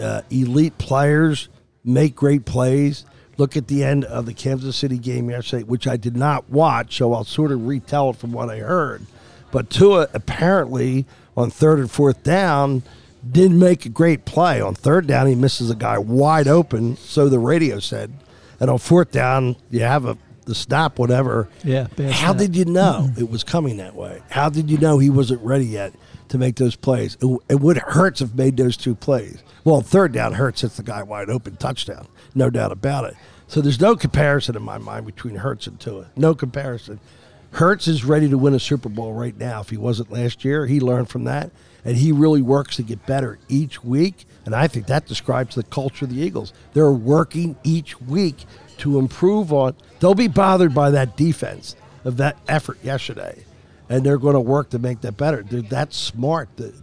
[0.02, 1.48] uh, elite players
[1.86, 3.06] make great plays.
[3.38, 6.98] Look at the end of the Kansas City game yesterday, which I did not watch,
[6.98, 9.06] so I'll sort of retell it from what I heard.
[9.52, 12.82] But Tua apparently on third and fourth down
[13.32, 14.62] didn't make a great play.
[14.62, 18.14] On third down, he misses a guy wide open, so the radio said.
[18.60, 21.50] And on fourth down, you have a the snap, whatever.
[21.64, 22.38] Yeah, How snap.
[22.38, 24.22] did you know it was coming that way?
[24.30, 25.94] How did you know he wasn't ready yet
[26.30, 27.18] to make those plays?
[27.22, 29.44] It, it would Hurts have made those two plays.
[29.66, 33.16] Well, third down, Hurts hits the guy wide open, touchdown, no doubt about it.
[33.48, 36.08] So there's no comparison in my mind between Hurts and Tua.
[36.16, 37.02] No comparison.
[37.52, 39.62] Hurts is ready to win a Super Bowl right now.
[39.62, 41.52] If he wasn't last year, he learned from that,
[41.84, 44.26] and he really works to get better each week.
[44.46, 46.54] And I think that describes the culture of the Eagles.
[46.74, 48.46] They're working each week
[48.80, 49.76] to improve on.
[50.00, 53.44] They'll be bothered by that defense of that effort yesterday,
[53.90, 55.44] and they're going to work to make that better.
[55.44, 56.50] They're that smart.
[56.58, 56.74] The,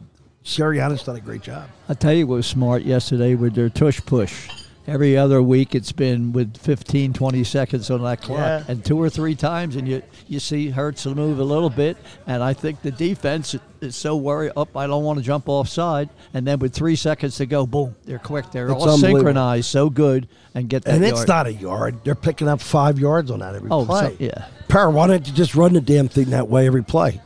[0.45, 1.69] Sirianni's done a great job.
[1.89, 4.49] I tell you what was smart yesterday with their tush push.
[4.87, 8.39] Every other week it's been with 15, 20 seconds on that clock.
[8.39, 8.65] Yeah.
[8.69, 11.97] And two or three times, and you, you see Hurts move a little bit.
[12.27, 16.11] And I think the defense is so worried, up, I don't want to jump offside.
[16.35, 18.51] And then with three seconds to go, boom, they're quick.
[18.51, 21.29] They're It's all synchronized so good and get that And it's yard.
[21.29, 22.05] not a yard.
[22.05, 24.11] They're picking up five yards on that every Oh, play.
[24.11, 24.49] so- yeah.
[24.69, 27.23] Per, why don't you just run the damn thing that way every play?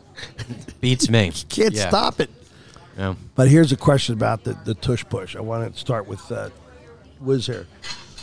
[0.81, 1.33] Beats me.
[1.49, 1.89] Can't Yeah.
[1.89, 2.31] stop it.
[2.97, 3.15] Yeah.
[3.35, 5.35] But here's a question about the, the tush push.
[5.37, 6.51] I want to start with uh,
[7.21, 7.67] Wiz here.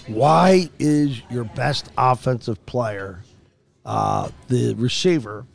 [0.08, 3.22] Why is your best offensive player
[3.86, 5.46] uh, the receiver?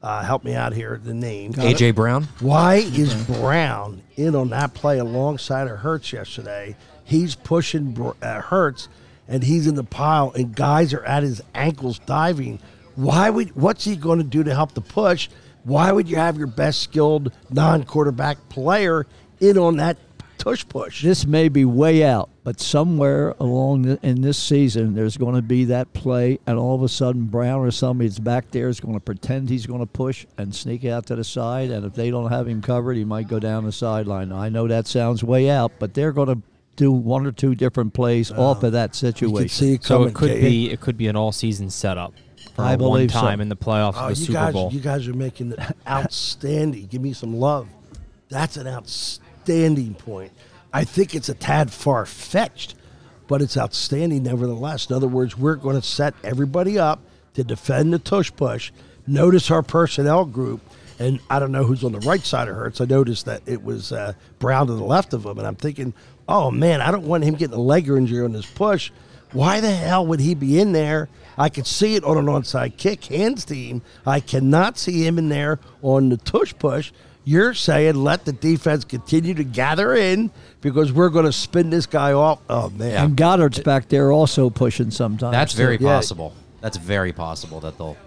[0.00, 1.00] Uh, help me out here.
[1.02, 2.24] The name AJ Brown.
[2.40, 6.76] Why is Brown in on that play alongside of Hurts yesterday?
[7.04, 8.88] He's pushing uh, Hurts,
[9.26, 12.60] and he's in the pile, and guys are at his ankles diving.
[12.94, 13.56] Why would?
[13.56, 15.28] What's he going to do to help the push?
[15.64, 19.06] Why would you have your best skilled non-quarterback player
[19.40, 19.98] in on that
[20.38, 21.02] tush push?
[21.02, 25.42] This may be way out, but somewhere along the, in this season, there's going to
[25.42, 28.94] be that play, and all of a sudden, Brown or somebody's back there is going
[28.94, 31.70] to pretend he's going to push and sneak out to the side.
[31.70, 34.32] And if they don't have him covered, he might go down the sideline.
[34.32, 36.42] I know that sounds way out, but they're going to
[36.76, 39.48] do one or two different plays off of that situation.
[39.48, 40.40] see it So it could K.
[40.40, 42.14] be it could be an all season setup
[42.54, 43.18] for I a one believe so.
[43.20, 44.70] time in the playoffs Oh, the you Super guys, Bowl.
[44.72, 46.86] you guys are making it outstanding.
[46.86, 47.66] Give me some love.
[48.28, 49.27] That's an outstanding
[49.94, 50.32] point.
[50.72, 52.74] I think it's a tad far fetched,
[53.26, 54.90] but it's outstanding nevertheless.
[54.90, 57.00] In other words, we're going to set everybody up
[57.34, 58.72] to defend the tush push.
[59.06, 60.60] Notice our personnel group,
[60.98, 62.80] and I don't know who's on the right side of Hurts.
[62.80, 65.94] I noticed that it was uh, Brown to the left of him, and I'm thinking,
[66.28, 68.90] oh man, I don't want him getting a leg injury on this push.
[69.32, 71.08] Why the hell would he be in there?
[71.38, 73.82] I could see it on an onside kick, hands team.
[74.04, 76.92] I cannot see him in there on the tush push.
[77.28, 80.30] You're saying let the defense continue to gather in
[80.62, 82.40] because we're going to spin this guy off.
[82.48, 85.32] Oh man, and Goedert's back there also pushing sometimes.
[85.32, 85.58] That's too.
[85.58, 85.88] very Yeah.
[85.96, 86.32] possible.
[86.62, 87.98] That's very possible that they'll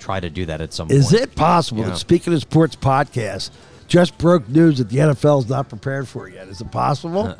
[0.00, 0.98] try to do that at some point.
[0.98, 1.22] is point.
[1.22, 1.90] it possible Yeah.
[1.90, 3.50] that speaking of sports podcast
[3.86, 6.48] just broke news that the NFL is not prepared for it yet?
[6.48, 7.28] Is it possible?
[7.28, 7.34] Uh,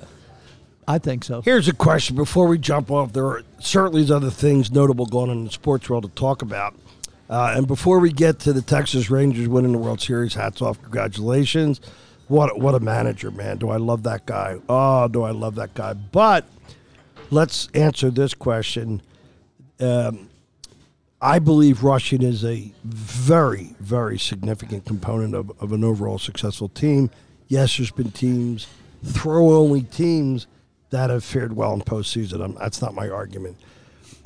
[0.87, 1.43] I think so.
[1.43, 3.13] Here's a question before we jump off.
[3.13, 6.75] There are certainly other things notable going on in the sports world to talk about.
[7.29, 10.81] Uh, and before we get to the Texas Rangers winning the World Series, hats off,
[10.81, 11.81] congratulations.
[12.29, 13.59] What what a manager, man.
[13.59, 14.59] Do I love that guy?
[14.69, 15.95] Oh, do I love that guy.
[15.95, 16.47] But
[17.31, 19.03] let's answer this question.
[19.81, 20.29] Um,
[21.21, 27.11] I believe rushing is a very, very significant component of, of an overall successful team.
[27.49, 28.69] Yes, there's been teams,
[29.05, 30.47] throw only teams,
[30.91, 32.57] that have fared well in postseason.
[32.57, 33.57] i that's not my argument.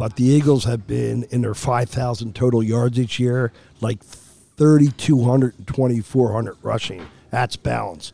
[0.02, 5.66] But the Eagles have been in their 5,000 total yards each year, like 3,200 and
[5.68, 7.06] 2,400 rushing.
[7.30, 8.12] That's balance.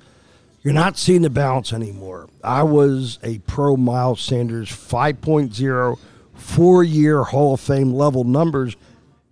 [0.62, 2.29] You're not seeing the balance anymore.
[2.44, 5.98] I was a pro Miles Sanders 5.0
[6.35, 8.77] four year Hall of Fame level numbers.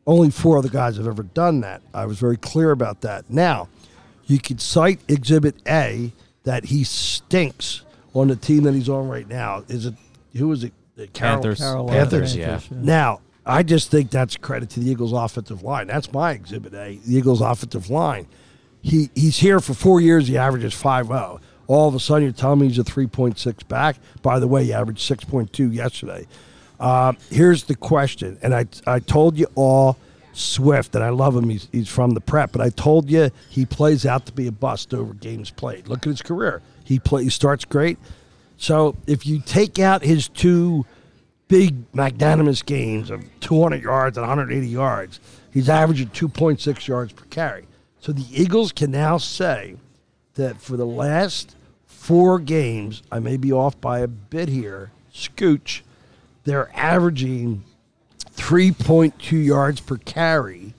[0.07, 1.83] Only four other guys have ever done that.
[1.93, 3.29] I was very clear about that.
[3.29, 3.69] Now,
[4.25, 6.11] you could cite Exhibit A
[6.45, 7.83] that he stinks
[8.15, 9.63] on the team that he's on right now.
[9.69, 9.95] Is it
[10.35, 10.73] who is it?
[10.97, 11.59] The Carol- Panthers.
[11.59, 12.61] Carolina Panthers, yeah.
[12.71, 15.87] now, I just think that's credit to the Eagles' offensive line.
[15.87, 16.99] That's my exhibit A.
[17.05, 18.27] The Eagles' offensive line.
[18.83, 20.27] He he's here for four years.
[20.29, 21.41] He averages 5-0.
[21.69, 23.97] All of a sudden, you're telling me he's a 3.6 back.
[24.23, 26.27] By the way, he averaged 6.2 yesterday.
[26.79, 29.97] Uh, here's the question, and I I told you all
[30.33, 31.49] Swift, and I love him.
[31.49, 34.53] He's, he's from the prep, but I told you he plays out to be a
[34.53, 35.89] bust over games played.
[35.89, 36.61] Look at his career.
[36.85, 37.99] He play, he starts great.
[38.57, 40.87] So if you take out his two
[41.49, 45.21] big magnanimous games of 200 yards and 180 yards,
[45.53, 47.67] he's averaging 2.6 yards per carry.
[48.01, 49.77] So the Eagles can now say
[50.35, 55.83] that for the last four games, I may be off by a bit here, scooch,
[56.45, 57.65] they're averaging
[58.37, 60.75] 3.2 yards per carry,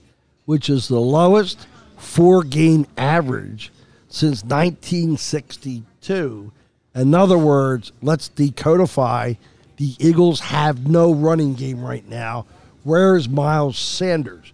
[0.46, 1.66] which is the lowest
[1.98, 3.70] four game average
[4.08, 6.52] since 1962.
[6.94, 9.36] In other words, let's decodify
[9.76, 12.46] the Eagles have no running game right now.
[12.82, 14.52] Where is Miles Sanders?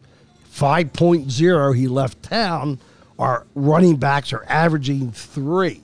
[0.54, 2.78] 5.0, he left town.
[3.18, 5.80] Our running backs are averaging three.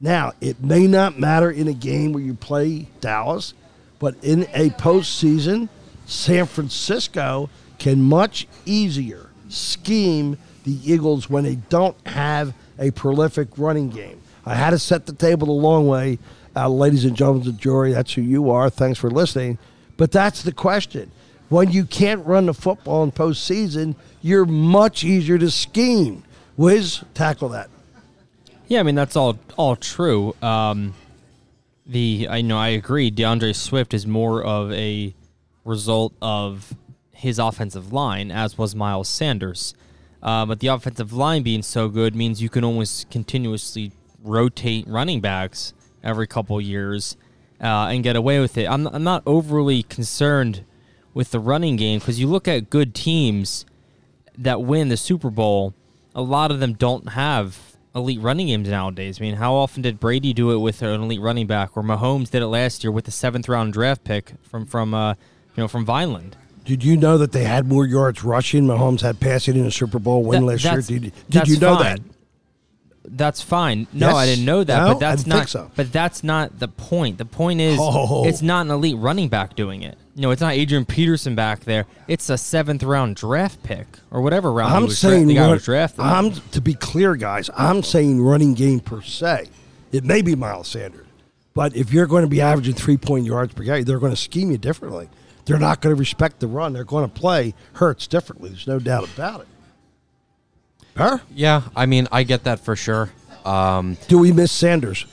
[0.00, 3.52] Now, it may not matter in a game where you play Dallas,
[3.98, 5.68] but in a postseason,
[6.06, 13.90] San Francisco can much easier scheme the Eagles when they don't have a prolific running
[13.90, 14.20] game.
[14.48, 16.18] I had to set the table the long way.
[16.56, 18.70] Uh, ladies and gentlemen of the jury, that's who you are.
[18.70, 19.58] Thanks for listening.
[19.96, 21.10] But that's the question.
[21.50, 26.24] When you can't run the football in postseason, you're much easier to scheme.
[26.56, 27.68] Wiz, tackle that.
[28.68, 30.34] Yeah, I mean that's all all true.
[30.42, 30.94] Um,
[31.86, 33.10] the I know I agree.
[33.10, 35.14] DeAndre Swift is more of a
[35.64, 36.74] result of
[37.12, 39.74] his offensive line, as was Miles Sanders.
[40.22, 43.92] Uh, but the offensive line being so good means you can almost continuously
[44.28, 45.72] rotate running backs
[46.04, 47.16] every couple years
[47.60, 48.66] uh, and get away with it.
[48.68, 50.64] I'm, I'm not overly concerned
[51.14, 53.64] with the running game because you look at good teams
[54.36, 55.74] that win the Super Bowl,
[56.14, 57.58] a lot of them don't have
[57.94, 59.18] elite running games nowadays.
[59.20, 62.30] I mean, how often did Brady do it with an elite running back, or Mahomes
[62.30, 65.14] did it last year with the seventh round draft pick from from uh,
[65.56, 66.36] you know from Vineland?
[66.64, 68.64] Did you know that they had more yards rushing?
[68.66, 71.00] Mahomes had passing in the Super Bowl win That- last year.
[71.00, 71.84] Did, did you know fine.
[71.96, 72.00] that?
[73.16, 73.86] That's fine.
[73.92, 74.92] No, I didn't know that, No?
[74.94, 75.36] but that's not.
[75.36, 75.70] think so.
[75.76, 77.18] But that's not the point.
[77.18, 78.26] The point is, Oh.
[78.26, 79.96] it's not an elite running back doing it.
[80.16, 81.86] No, it's not Adrian Peterson back there.
[82.08, 85.34] It's a seventh round draft pick or whatever round he I'm was dra- saying the
[85.34, 86.00] guy run- was drafted.
[86.00, 87.48] I'm to be clear, guys.
[87.56, 89.48] I'm saying running game per se.
[89.92, 91.06] It may be Miles Sanders,
[91.54, 94.16] but if you're going to be averaging three point yards per carry, they're going to
[94.16, 95.08] scheme you differently.
[95.46, 96.74] They're not going to respect the run.
[96.74, 98.50] They're going to play Hurts differently.
[98.50, 99.46] There's no doubt about it.
[100.98, 101.18] Huh?
[101.32, 103.10] Yeah, I mean, I get that for sure.
[103.44, 105.06] Um, Do we miss Sanders?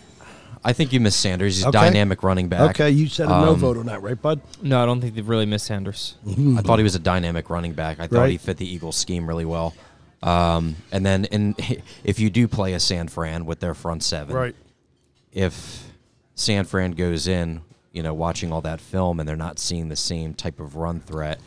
[0.63, 1.57] I think you miss Sanders.
[1.57, 1.77] He's a Okay.
[1.77, 2.71] dynamic running back.
[2.71, 4.41] Okay, you said a no Um, vote on that, right, bud?
[4.63, 6.15] no, I don't think they've really missed Sanders.
[6.27, 7.99] I thought he was a dynamic running back.
[7.99, 8.31] I thought Right.
[8.31, 9.75] he fit the Eagles scheme really well.
[10.23, 11.55] Um, and then, in,
[12.03, 14.55] if you do play a San Fran with their front seven, right?
[15.31, 15.83] if
[16.33, 17.61] San Fran goes in,
[17.93, 20.99] you know, watching all that film and they're not seeing the same type of run
[20.99, 21.39] threat,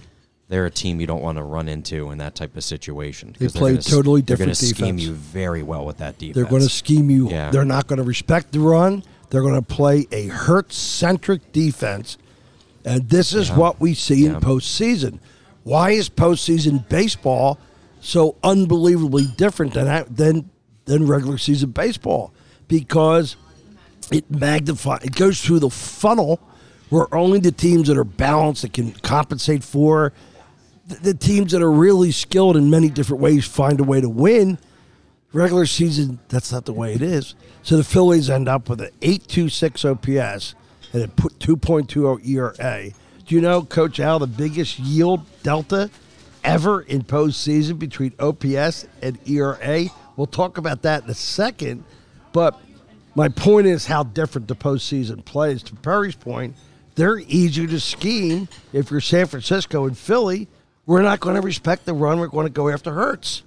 [0.49, 3.37] they're a team you don't want to run into in that type of situation.
[3.39, 6.35] they're play gonna totally they're gonna scheme you very well with that defense.
[6.35, 7.29] They're going to scheme you.
[7.31, 7.51] Yeah.
[7.51, 9.03] They're not going to respect the run.
[9.31, 12.17] They're going to play a Hurt centric defense.
[12.85, 13.57] And this is Yeah.
[13.59, 14.41] what we see in Yeah.
[14.41, 15.19] postseason.
[15.65, 17.59] Why is postseason baseball
[18.01, 20.49] so unbelievably different than than
[20.87, 22.33] than regular season baseball?
[22.69, 23.37] Because
[24.11, 26.41] it magnifies it goes through the funnel
[26.89, 30.15] where only the teams that are balanced that can compensate for
[30.89, 34.59] the, teams that are really skilled in many different ways find a way to win
[35.33, 38.91] regular season that's not the way it is so the phillies end up with an
[39.03, 40.55] 826 ops
[40.93, 42.91] and a 2.20 era
[43.27, 45.91] do you know coach al the biggest yield delta
[46.45, 51.85] ever in postseason between ops and era we'll talk about that in a second
[52.33, 52.59] but
[53.19, 55.65] my point is how different the postseason plays.
[55.65, 56.55] To Perry's point,
[56.95, 60.47] they're easier to scheme if you're San Francisco and Philly.
[60.89, 62.19] We're not going to respect the run.
[62.19, 63.43] We're going to go after Hurts.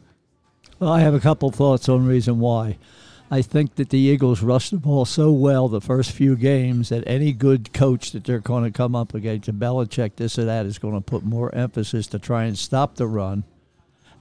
[0.78, 2.78] Well, I have a couple thoughts on reason why.
[3.32, 7.04] I think that the Eagles rushed the ball so well the first few games that
[7.08, 10.68] any good coach that they're going to come up against, and Belichick, this or that,
[10.68, 13.44] is going to put more emphasis to try and stop the run.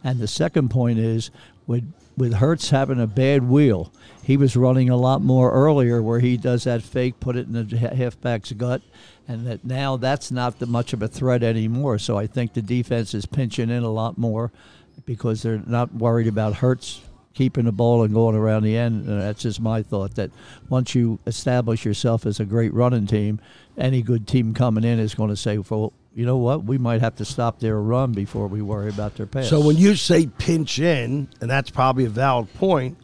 [0.02, 1.30] And the second point is
[1.66, 6.20] with with Hurts having a bad wheel, he was running a lot more earlier where
[6.20, 8.82] he does that fake, put it in the halfback's gut,
[9.30, 11.98] and that now that's not that much of a threat anymore.
[11.98, 14.50] So I think the defense is pinching in a lot more
[15.06, 17.00] because they're not worried about Hurts
[17.32, 19.06] keeping the ball and going around the end.
[19.06, 20.32] And that's just my thought that
[20.68, 23.40] once you establish yourself as a great running team,
[23.78, 27.00] any good team coming in is going to say, well, you know what, we might
[27.00, 29.48] have to stop their run before we worry about their pass.
[29.48, 32.98] So when you say pinch in, and that's probably a valid point,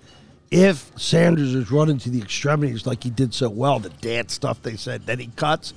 [0.50, 4.60] if Sanders is running to the extremities like he did so well, the dance stuff
[4.62, 5.72] they said, then he cuts,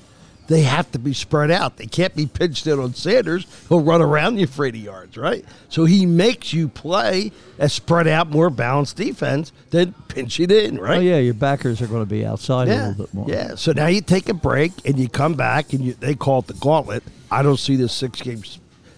[0.49, 1.77] they have to be spread out.
[1.77, 3.45] They can't be pinched in on Sanders.
[3.69, 5.45] He'll run around you for 80 yards, right?
[5.69, 10.79] So he makes you play a spread out, more balanced defense than pinch it in,
[10.79, 10.97] right?
[10.97, 13.29] Oh yeah, your backers are going to be outside a little bit more.
[13.29, 13.53] yeah.
[13.55, 16.47] So now you take a break and you come back and you, they call it
[16.47, 17.03] the gauntlet.
[17.29, 18.41] I don't see this six game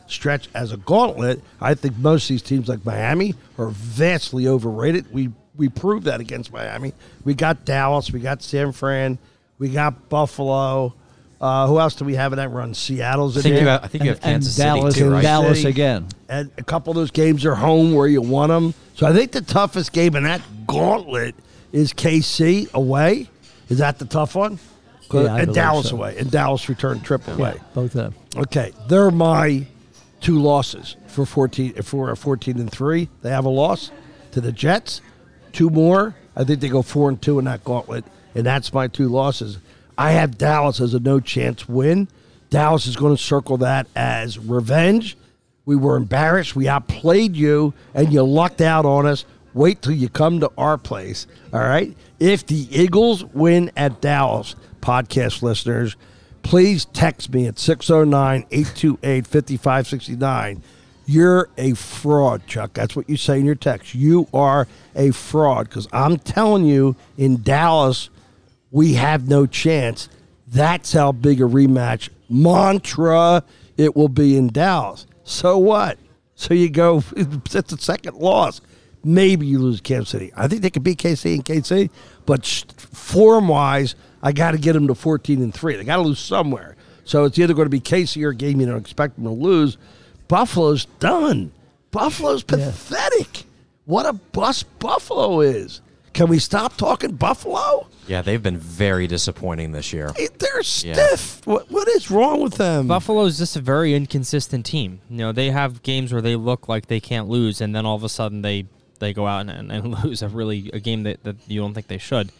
[0.08, 1.42] stretch as a gauntlet.
[1.60, 5.12] I think most of these teams like Miami are vastly overrated.
[5.14, 6.94] We we proved that against Miami.
[7.26, 9.18] We got Dallas, we got San Fran,
[9.60, 10.94] we got Buffalo.
[11.42, 12.74] Uh, who else do we have in that run?
[12.76, 13.64] Seattle's in I think there.
[13.64, 15.22] you have, I think you have And- and Kansas Dallas City too, right?
[15.24, 16.06] Dallas again.
[16.30, 18.74] and a couple of those games are home where you want them.
[18.96, 21.34] So I think the toughest game in that gauntlet
[21.72, 23.28] is KC away.
[23.70, 24.60] Is that the tough one?
[25.12, 25.96] Yeah, and Dallas so.
[25.98, 26.16] away.
[26.18, 27.56] And Dallas return trip away.
[27.74, 28.16] Both of them.
[28.38, 29.66] Okay, they're my
[30.22, 33.10] two losses for fourteen for fourteen and three.
[33.22, 33.92] They have a loss
[34.32, 35.02] to the Jets.
[35.54, 36.16] Two more.
[36.36, 39.58] I think they go four and two in that gauntlet, and that's my two losses.
[39.98, 42.08] I have Dallas as a no chance win.
[42.50, 45.18] Dallas is going to circle that as revenge.
[45.66, 46.56] We were embarrassed.
[46.56, 49.26] We outplayed you, and you lucked out on us.
[49.54, 51.28] Wait till you come to our place.
[51.54, 51.96] All right.
[52.20, 55.96] If the Eagles win at Dallas, podcast listeners,
[56.44, 60.64] please text me at 609 828 5569.
[61.06, 62.74] You're a fraud, Chuck.
[62.74, 63.94] That's what you say in your text.
[63.94, 68.10] You are a fraud because I'm telling you, in Dallas,
[68.72, 70.10] we have no chance.
[70.48, 73.44] That's how big a rematch mantra
[73.78, 75.06] it will be in Dallas.
[75.24, 75.98] So what?
[76.36, 78.62] So you go, it's the second loss.
[79.04, 80.32] Maybe you lose Kansas City.
[80.36, 81.90] I think they could beat KC and KC,
[82.26, 85.76] but form wise, I got to get them to 14 and 3.
[85.76, 86.76] They got to lose somewhere.
[87.04, 89.32] So it's either going to be KC or a game you don't expect them to
[89.32, 89.78] lose.
[90.28, 91.52] Buffalo's done.
[91.90, 93.46] Buffalo's pathetic.
[93.86, 95.82] What a bust Buffalo is.
[96.14, 97.88] Can we stop talking Buffalo?
[98.08, 100.12] Yeah, they've been very disappointing this year.
[100.16, 101.46] Hey, They're stiff.
[101.48, 102.88] What, what is wrong with them?
[102.88, 105.00] Buffalo's just a very inconsistent team.
[105.10, 107.96] You know, they have games where they look like they can't lose, and then all
[107.96, 108.66] of a sudden they
[109.00, 111.74] they go out and, and, and lose a really a game that, that you don't
[111.74, 112.32] think they should.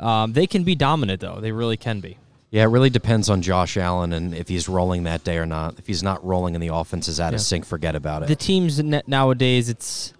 [0.00, 2.18] Um, they can be dominant though; they really can be.
[2.50, 5.78] Yeah, it really depends on Josh Allen and if he's rolling that day or not.
[5.78, 7.36] If he's not rolling and the offense is out Yeah.
[7.36, 8.28] of sync, forget about it.
[8.28, 10.12] The teams nowadays, it's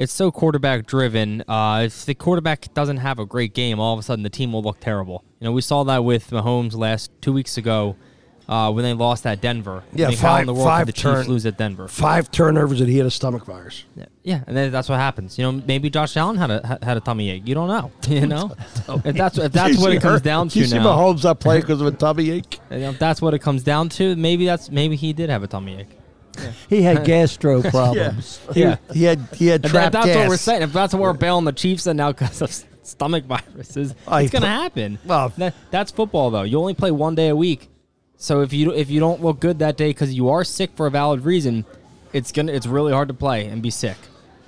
[0.00, 1.42] it's so quarterback driven.
[1.46, 4.52] Uh, if the quarterback doesn't have a great game, all of a sudden the team
[4.52, 5.22] will look terrible.
[5.40, 7.96] You know, we saw that with Mahomes last two weeks ago
[8.48, 9.84] uh, when they lost at Denver.
[9.92, 11.86] Yeah, I mean, five- the five the turn- Chiefs lose at Denver?
[11.86, 13.84] Five turnovers and he had a stomach virus.
[13.94, 15.38] Yeah, Yeah, and then that's what happens.
[15.38, 17.46] You know, maybe Josh Allen had a had a tummy ache.
[17.46, 17.92] You don't know.
[18.08, 18.54] You know,
[19.04, 20.58] if that's if that's what it comes down to.
[20.58, 20.86] You see now.
[20.96, 22.58] Mahomes not playing because of a tummy ache.
[22.70, 24.16] if that's what it comes down to.
[24.16, 25.99] Maybe that's maybe he did have a tummy ache.
[26.68, 28.40] He had gastro problems.
[28.54, 28.76] Yeah.
[28.92, 30.62] He had he had If trapped that, that's what we're saying.
[30.62, 34.30] If that's what we're bailing the Chiefs in now because of stomach viruses, he it's
[34.32, 34.98] gonna happen.
[35.04, 36.42] well- that, that's football though.
[36.42, 37.68] You only play one day a week,
[38.16, 40.86] so if you if you don't look good that day because you are sick for
[40.86, 41.64] a valid reason,
[42.12, 43.96] it's gonna it's really hard to play and be sick.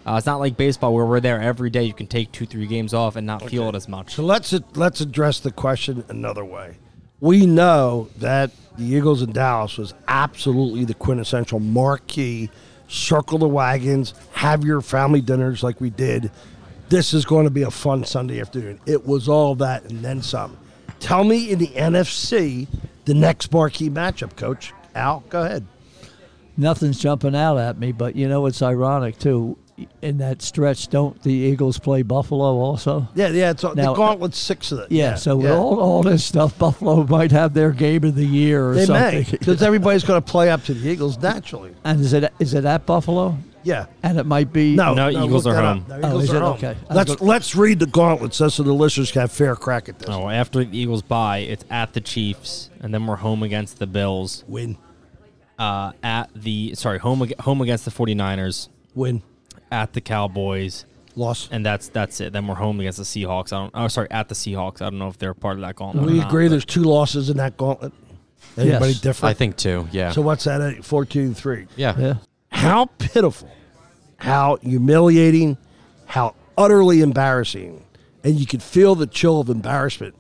[0.05, 1.85] Uh, it's not like baseball where we're there every day.
[1.85, 4.15] You can take two three games off and not feel it as much.
[4.17, 6.77] So let's let's address the question another way.
[7.23, 12.51] We know that the Eagles in Dallas was absolutely the quintessential marquee.
[12.89, 16.33] Circle the wagons, have your family dinners like we did.
[16.89, 18.81] This is going to be a fun Sunday afternoon.
[18.87, 20.59] It was all that and then some.
[20.99, 22.67] Tell me in the NFC
[23.05, 25.23] the next marquee matchup, Coach Al.
[25.29, 25.65] Go ahead.
[26.57, 29.57] Nothing's jumping out at me, but you know it's ironic too.
[30.03, 33.09] In that stretch, don't the Eagles play Buffalo also?
[33.15, 33.51] Yeah, yeah.
[33.51, 34.93] It's the Now- gauntlet's six of it.
[34.93, 35.57] Yeah, so with yeah.
[35.57, 39.15] all, all this stuff, Buffalo might have their game of the year or they something.
[39.21, 41.75] may because everybody's going to play up to the Eagles naturally.
[41.85, 43.37] and is it is it at Buffalo?
[43.65, 43.87] Yeah.
[44.03, 45.87] And it might be No, No, Eagles are home.
[45.89, 45.89] up.
[45.89, 46.41] No, Oh, Eagles is are it?
[46.41, 46.53] home.
[46.55, 46.77] Okay.
[46.91, 49.89] I Let's go- let's read the gauntlet so so the listeners can have fair crack
[49.89, 50.09] at this.
[50.09, 53.87] Oh, after the Eagles bye, it's at the Chiefs, and then we're home against the
[53.87, 54.43] Bills.
[54.49, 54.79] Win,
[55.59, 59.23] Uh, at the sorry home home against the 49ers, win,
[59.73, 60.85] at the Cowboys,
[61.17, 61.49] loss.
[61.51, 62.33] and that's that's it.
[62.33, 63.53] Then we're home against the Seahawks.
[63.53, 63.71] I don't.
[63.75, 64.81] Oh, sorry, at the Seahawks.
[64.83, 66.05] I don't know if they're part of that gauntlet.
[66.05, 66.45] or we not, agree.
[66.47, 67.93] but- There's two losses in that gauntlet.
[68.57, 69.01] Anybody Yes.
[69.01, 69.31] different?
[69.31, 69.89] I think two.
[69.93, 70.13] Yeah.
[70.13, 70.61] So what's that?
[70.61, 71.67] At 14 3.
[71.77, 71.99] yeah.
[71.99, 72.15] yeah.
[72.51, 73.49] How pitiful,
[74.19, 75.57] how humiliating,
[76.05, 77.83] how utterly embarrassing,
[78.23, 80.15] and you could feel the chill of embarrassment.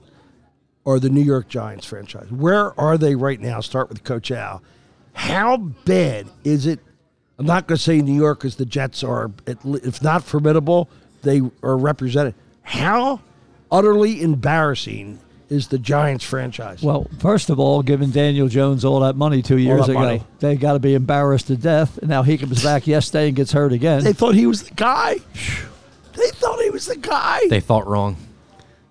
[0.84, 2.26] Are the New York Giants franchise?
[2.32, 3.61] Where are they right now?
[3.61, 4.62] Start with Coach Al.
[5.12, 6.80] How bad is it?
[7.38, 10.88] I'm not going to say New York because the Jets are, if not formidable,
[11.22, 12.34] they are represented.
[12.62, 13.20] How
[13.70, 15.18] utterly embarrassing
[15.48, 16.82] is the Giants franchise?
[16.82, 20.22] Well, first of all, giving Daniel Jones all that money two years ago, money.
[20.40, 21.98] they got to be embarrassed to death.
[21.98, 24.04] And now he comes back yesterday and gets hurt again.
[24.04, 25.16] they thought he was the guy.
[26.14, 27.40] They thought he was the guy.
[27.48, 28.16] They thought wrong.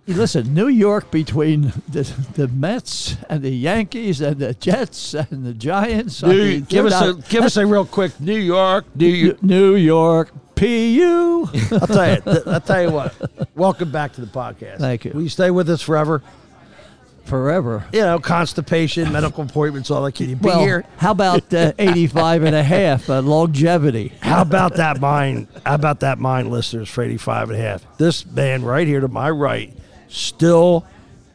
[0.07, 2.01] Listen, New York between the,
[2.33, 6.23] the Mets and the Yankees and the Jets and the Giants.
[6.23, 9.43] I mean, give us they're a give us a real quick New York, New York.
[9.43, 11.47] New York, PU.
[11.71, 12.41] I'll tell you.
[12.47, 13.13] I'll tell you what.
[13.55, 14.79] Welcome back to the podcast.
[14.79, 15.11] Thank you.
[15.13, 16.21] Will you stay with us forever?
[17.25, 17.85] Forever.
[17.93, 20.15] You know, constipation, medical appointments, all that.
[20.15, 20.83] Can you be Well, here?
[20.97, 24.11] how about uh, 85 and a half, uh, longevity?
[24.21, 25.47] How about that mind?
[25.63, 27.97] How about that mind, listeners, for 85 and a half?
[27.99, 29.71] This man right here to my right
[30.11, 30.85] still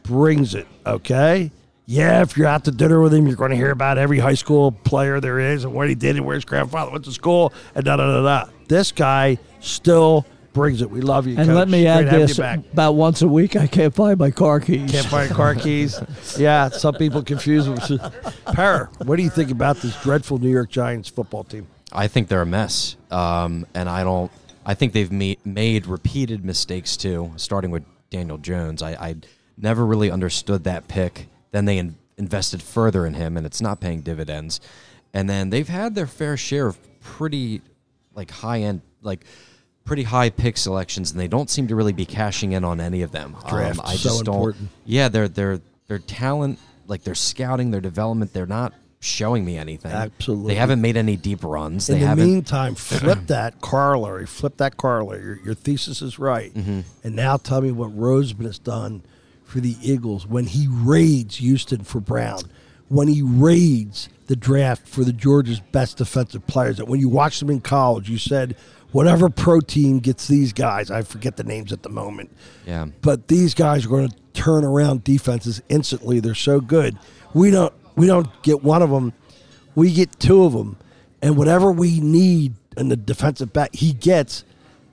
[0.03, 1.51] brings it, okay?
[1.85, 4.33] Yeah, if you're out to dinner with him, you're going to hear about every high
[4.33, 7.53] school player there is and what he did and where his grandfather went to school
[7.75, 8.51] and da da da da.
[8.67, 10.89] This guy still brings it.
[10.89, 11.55] We love you, And Coach.
[11.55, 14.91] let me add having this: about once a week, I can't find my car keys.
[14.91, 15.97] Can't find car keys.
[16.37, 17.77] Yeah, some people confuse them.
[18.45, 21.67] Para, what do you think about this dreadful New York Giants football team?
[21.93, 24.31] I think they're a mess, um, and I don't.
[24.65, 28.81] I think they've me- made repeated mistakes too, starting with Daniel Jones.
[28.81, 29.15] I, I
[29.57, 31.27] never really understood that pick.
[31.51, 34.59] Then they in- invested further in him, and it's not paying dividends.
[35.13, 37.61] And then they've had their fair share of pretty,
[38.13, 39.25] like high end, like
[39.83, 43.01] pretty high pick selections, and they don't seem to really be cashing in on any
[43.01, 43.35] of them.
[43.35, 44.35] Um, Draft, I so just don't.
[44.35, 44.69] important.
[44.85, 49.91] Yeah, their their their talent, like their scouting, their development, they're not showing me anything.
[49.91, 50.53] Absolutely.
[50.53, 51.89] They haven't made any deep runs.
[51.89, 52.25] In they the haven't.
[52.25, 54.25] meantime, flip that corollary.
[54.25, 55.23] Flip that corollary.
[55.23, 56.53] Your, your thesis is right.
[56.53, 56.81] Mm-hmm.
[57.03, 59.03] And now tell me what Roseman has done
[59.43, 62.41] for the Eagles when he raids Houston for Brown,
[62.89, 66.77] when he raids the draft for the Georgia's best defensive players.
[66.77, 68.57] That when you watched them in college, you said,
[68.91, 72.35] whatever pro team gets these guys, I forget the names at the moment.
[72.65, 72.87] Yeah.
[73.01, 76.19] But these guys are going to turn around defenses instantly.
[76.19, 76.97] They're so good.
[77.33, 79.11] We don't we don't get one of them.
[79.75, 80.77] We get two of them,
[81.21, 84.43] and whatever we need in the defensive back, he gets.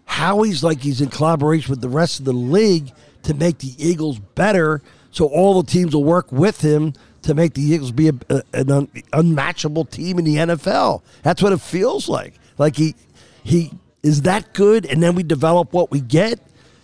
[0.06, 2.90] Howie's like he's in collaboration with the rest of the league
[3.22, 4.82] to make the Eagles better.
[5.10, 6.92] So all the teams will work with him
[7.22, 11.00] to make the Eagles be a, a- an un, unmatchable team in the NFL.
[11.22, 12.34] That's what it feels like.
[12.58, 12.94] Like he
[13.42, 13.70] he
[14.02, 16.38] is that good, and then we develop what we get.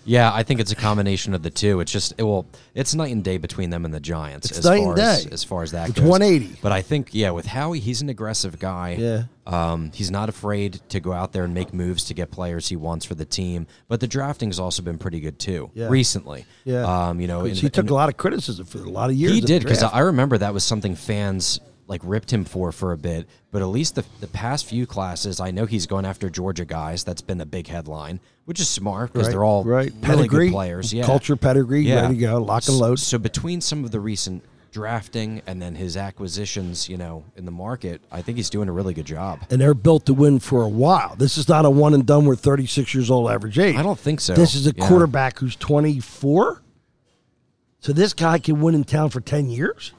[0.05, 1.81] Yeah, I think it's a combination of the two.
[1.81, 4.65] It's just it will it's night and day between them and the Giants It's as
[4.65, 5.31] night far and as day.
[5.33, 6.09] as far as that It's goes.
[6.09, 6.59] 180.
[6.63, 8.97] But I think yeah, with Howie, he's an aggressive guy.
[8.99, 9.23] Yeah.
[9.47, 12.77] Um, he's not afraid to go out there and make moves to get players he
[12.77, 13.67] wants for the team.
[13.89, 15.89] But the drafting has also been pretty good too Yeah.
[15.89, 16.47] recently.
[16.65, 19.11] Yeah, Um, you know, in- he took in- a lot of criticism for a lot
[19.11, 19.33] of years.
[19.33, 19.83] he did because.
[19.83, 23.27] I remember that was something fans like ripped him for for a bit.
[23.51, 27.03] But at least the the past few classes, I know he's going after Georgia guys.
[27.03, 28.21] That's been a big headline,
[28.51, 29.93] which is smart because Right, they're all right.
[29.93, 30.93] really Pedigree, good players.
[30.93, 32.99] Yeah, culture, pedigree, ready to go, lock and load.
[32.99, 34.43] So between some of the recent
[34.73, 38.73] drafting and then his acquisitions, you know, in the market, I think he's doing a
[38.73, 39.39] really good job.
[39.51, 41.15] and they're built to win for a while.
[41.17, 42.25] This is not a one and done.
[42.25, 43.77] We're 36 years old, average age.
[43.77, 44.35] I don't think so.
[44.35, 44.89] This is a Yeah.
[44.89, 46.61] quarterback who's 24.
[47.79, 49.93] So this guy can win in town for 10 years,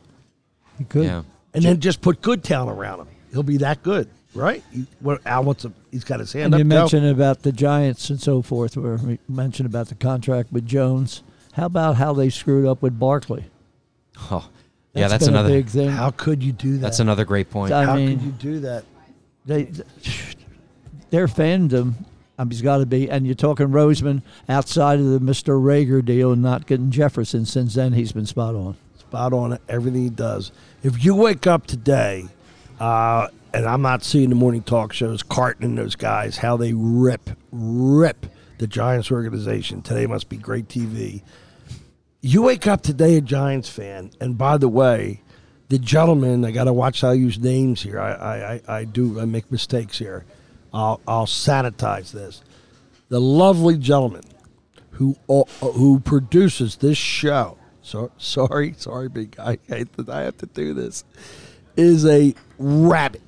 [0.89, 1.05] Good.
[1.05, 1.21] Yeah.
[1.53, 3.07] and then just put good talent around him.
[3.31, 4.63] He'll be that good, right?
[4.71, 5.71] He, what Al wants to.
[5.91, 6.59] He's got his hand And up.
[6.59, 6.69] you go.
[6.69, 11.23] mentioned about the Giants and so forth, where we mentioned about the contract with Jones.
[11.53, 13.45] How about how they screwed up with Barkley?
[14.31, 14.47] Oh,
[14.93, 15.49] yeah, that's been another.
[15.49, 15.89] a big thing.
[15.89, 16.79] How could you do that?
[16.81, 17.71] That's another great point.
[17.73, 18.83] I How mean, could you do that?
[19.45, 19.71] they
[21.09, 21.93] their fandom
[22.37, 25.59] um, has got to be and you're talking Roseman outside of the Mr.
[25.61, 30.03] Reagor deal and not getting Jefferson since then he's been spot on spot on everything
[30.03, 30.51] he does.
[30.83, 32.25] If you wake up today,
[32.79, 36.73] uh, and I'm not seeing the morning talk shows, Carton and those guys, how they
[36.73, 38.25] rip, rip
[38.57, 39.81] the Giants organization.
[39.81, 41.23] Today must be great TV.
[42.21, 45.21] You wake up today a Giants fan, and by the way,
[45.69, 47.99] the gentleman, I got to watch how I use names here.
[47.99, 50.25] I, I, I, do, I make mistakes here.
[50.73, 52.41] I'll, I'll sanitize this.
[53.09, 54.23] The lovely gentleman
[54.91, 57.57] who uh, who produces this show.
[57.81, 59.57] So sorry, sorry, big guy.
[59.69, 61.03] I I have to do this.
[61.75, 63.21] Is a rabid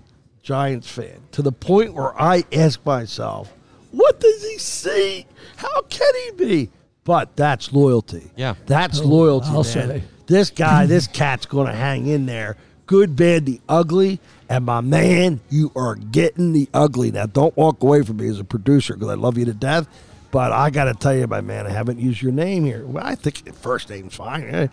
[0.43, 3.51] Giants fan to the point where I ask myself,
[3.91, 5.25] "What does he see?
[5.55, 6.69] How can he be?"
[7.05, 8.29] But that's loyalty.
[8.35, 8.55] Yeah.
[8.65, 9.47] that's loyalty.
[9.47, 9.63] I'll man.
[9.63, 10.03] say.
[10.27, 12.55] This guy, this cat's going to hang in there.
[12.85, 14.19] Good, bad, the ugly.
[14.47, 17.11] And my man, you are getting the ugly.
[17.11, 19.87] Now, don't walk away from me as a producer because I love you to death.
[20.31, 22.85] But I got to tell you, my man, I haven't used your name here.
[22.85, 24.43] Well, I think your first name's fine.
[24.43, 24.67] Eh,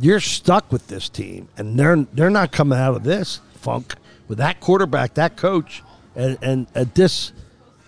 [0.00, 3.94] You're stuck with this team, and they're they're not coming out of this funk
[4.30, 5.82] with that quarterback, that coach,
[6.14, 7.32] and and a dis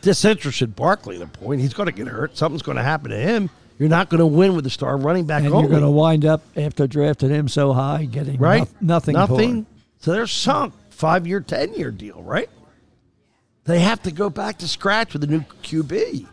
[0.02, 1.16] disinterested Barkley.
[1.16, 2.36] The point he's going to get hurt.
[2.36, 3.48] Something's going to happen to him.
[3.78, 5.90] You're not going to win with the star running back and only you're going to
[5.90, 8.60] wind up after drafting him so high getting right?
[8.60, 9.50] noth- nothing Nothing.
[9.58, 9.66] him.
[10.00, 10.74] So they're sunk.
[10.90, 12.50] Five year, ten year deal, right?
[13.64, 16.26] They have to go back to scratch with a new QB.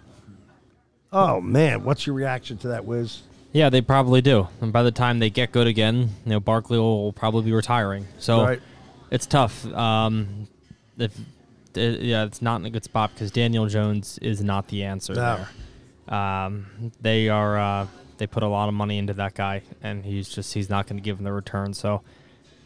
[1.14, 3.22] Oh man, what's your reaction to that, Wiz?
[3.52, 4.48] Yeah, they probably do.
[4.62, 8.08] And by the time they get good again, you know, Barkley will probably be retiring.
[8.20, 8.62] So Right.
[9.12, 9.66] It's tough.
[9.74, 10.48] Um,
[10.98, 11.18] if
[11.76, 15.14] it, yeah, it's not in a good spot because Daniel Jones is not the answer
[15.14, 15.46] No.
[16.08, 16.16] there.
[16.18, 17.88] Um, they are uh,
[18.18, 20.98] they put a lot of money into that guy, and he's just he's not going
[20.98, 21.74] to give them the return.
[21.74, 22.02] So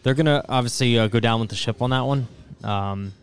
[0.04, 2.28] they're going to obviously uh, go down with the ship on that one.
[2.64, 3.14] Um,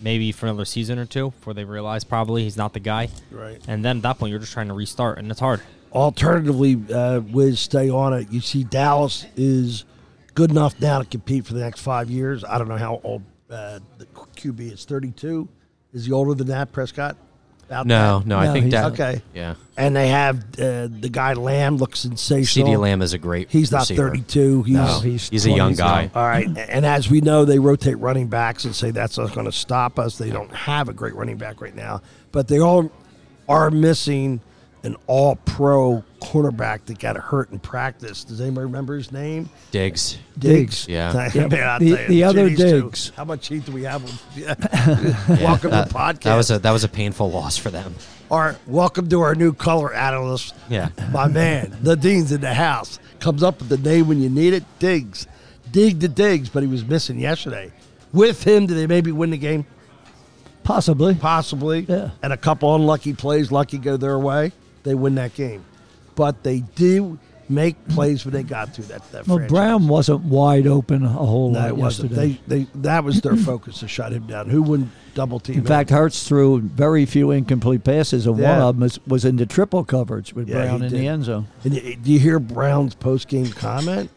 [0.00, 3.08] maybe for another season or two before they realize probably he's not the guy.
[3.30, 3.60] Right.
[3.68, 5.60] And then at that point, you're just trying to restart, and it's hard.
[5.92, 8.30] Alternatively, uh, Wiz, stay on it.
[8.30, 9.84] You see, Dallas is
[10.38, 12.44] good enough now to compete for the next five years.
[12.44, 14.84] I don't know how old uh, the QB is.
[14.84, 15.48] Thirty-two.
[15.92, 17.16] Is he older than that, Prescott?
[17.66, 18.26] About No, that?
[18.28, 18.92] no, I think that.
[18.92, 19.20] Okay.
[19.34, 19.56] Yeah.
[19.76, 22.68] And they have uh, the guy Lamb looks sensational.
[22.68, 23.50] CeeDee Lamb is a great.
[23.50, 24.08] He's not receiver.
[24.10, 24.62] 32.
[24.62, 26.10] He's No, he's He's a young 20s guy.
[26.14, 26.46] all right.
[26.56, 29.98] And as we know, they rotate running backs and say that's not going to stop
[29.98, 30.16] us.
[30.18, 32.00] They don't have a great running back right now,
[32.32, 32.90] but they all
[33.48, 34.40] are missing
[34.84, 38.24] an all-pro cornerback that got hurt in practice.
[38.24, 39.48] Does anybody remember his name?
[39.70, 40.18] Diggs.
[40.38, 40.86] Diggs.
[40.88, 41.12] Yeah.
[41.34, 41.48] Man,
[41.80, 43.12] The- you, the other these two, Diggs.
[43.16, 44.02] How much heat do we have?
[44.36, 44.54] Yeah.
[45.42, 46.22] welcome that, to the podcast.
[46.22, 47.94] That was a that was a painful loss for them.
[48.30, 50.54] our welcome to our new color analyst.
[50.68, 50.90] Yeah.
[51.12, 52.98] my man, the dean's in the house.
[53.20, 54.64] Comes up with the name when you need it.
[54.78, 55.26] Diggs,
[55.72, 57.72] dig the Diggs, but he was missing yesterday.
[58.12, 59.66] With him, did they maybe win the game?
[60.62, 61.14] Possibly.
[61.14, 61.80] Possibly.
[61.80, 62.10] Yeah.
[62.22, 64.52] And a couple unlucky plays, lucky go their way,
[64.88, 65.64] they win that game.
[66.14, 67.18] But they do
[67.50, 69.10] make plays when they got to that.
[69.12, 69.50] that Well, franchise.
[69.50, 72.10] Brown wasn't wide open a whole No, lot wasn't.
[72.10, 72.40] yesterday.
[72.46, 74.50] They, they, that was their focus to shut him down.
[74.50, 75.66] Who wouldn't double team In him?
[75.66, 79.84] fact, Hurts threw very few incomplete passes, and one of them was, was into triple
[79.84, 81.00] coverage with Yeah, Brown in did.
[81.00, 81.46] the end zone.
[81.64, 84.10] And y- do you hear Brown's post game comment?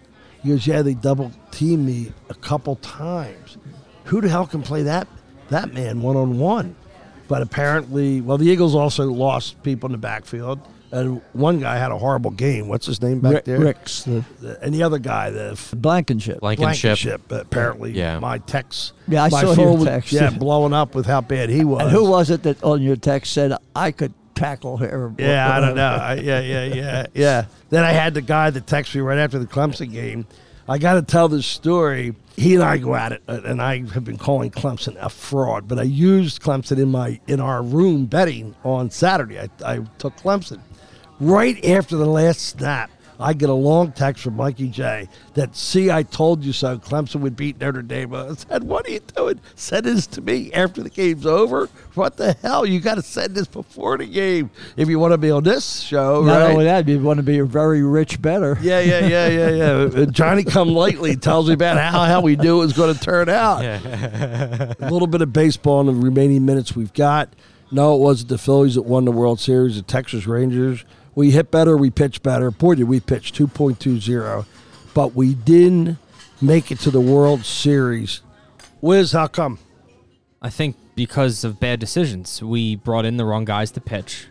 [0.44, 3.58] He goes, "Yeah, they double teamed me a couple times.
[4.06, 5.08] Who the hell can play that
[5.52, 6.76] that man one on one?"
[7.32, 10.60] But apparently, well, the Eagles also lost people in the backfield,
[10.92, 12.68] and one guy had a horrible game.
[12.68, 13.60] What's his name back Rick, there?
[13.60, 16.42] Ricks, the The- And the other guy, the f- Blankenship.
[16.42, 17.00] Blankenship.
[17.00, 17.32] Blankenship.
[17.32, 18.20] Apparently, Yeah.
[18.20, 18.92] my text.
[19.08, 20.12] Yeah, I my saw your phone was- text.
[20.12, 21.84] Yeah, blowing up with how bad he was.
[21.84, 25.14] and who was it that on your text said I could tackle her?
[25.18, 25.88] Yeah, I don't know.
[25.88, 27.46] I, yeah, yeah, yeah, yeah.
[27.70, 30.26] Then I had the guy that texted me right after the Clemson game.
[30.68, 32.16] I got to tell this story.
[32.38, 35.68] He and I go at it, uh, and I have been calling Clemson a fraud.
[35.68, 39.40] But I used Clemson in my in our room betting on Saturday.
[39.40, 40.62] I, I took Clemson
[41.20, 42.90] right after the last snap.
[43.22, 46.78] I get a long text from Mikey J that, see, I told you so.
[46.78, 48.14] Clemson would beat Notre Dame.
[48.14, 49.40] I said, what are you doing?
[49.56, 51.68] Send this to me after the game's over?
[51.94, 52.66] What the hell?
[52.66, 55.82] You got to send this before the game if you want to be on this
[55.82, 56.52] show, Not right?
[56.52, 58.58] only that, you want to be a very rich better.
[58.62, 59.72] yeah, yeah, yeah, yeah, yeah.
[60.02, 63.00] Uh, Johnny Come Lately tells me about how, how we knew it was going to
[63.00, 63.62] turn out.
[63.64, 67.30] a little bit of baseball in the remaining minutes we've got.
[67.72, 69.76] No, it wasn't the Phillies that won the World Series.
[69.78, 70.84] The Texas Rangers.
[71.14, 71.76] We hit better.
[71.76, 72.52] We pitched better.
[72.52, 74.46] Boy, did we pitch 2.20.
[74.94, 75.98] But we didn't
[76.42, 78.22] make it to the World Series.
[78.82, 79.60] Wiz, how come?
[80.42, 84.28] I think because of bad decisions, we brought in the wrong guys to pitch,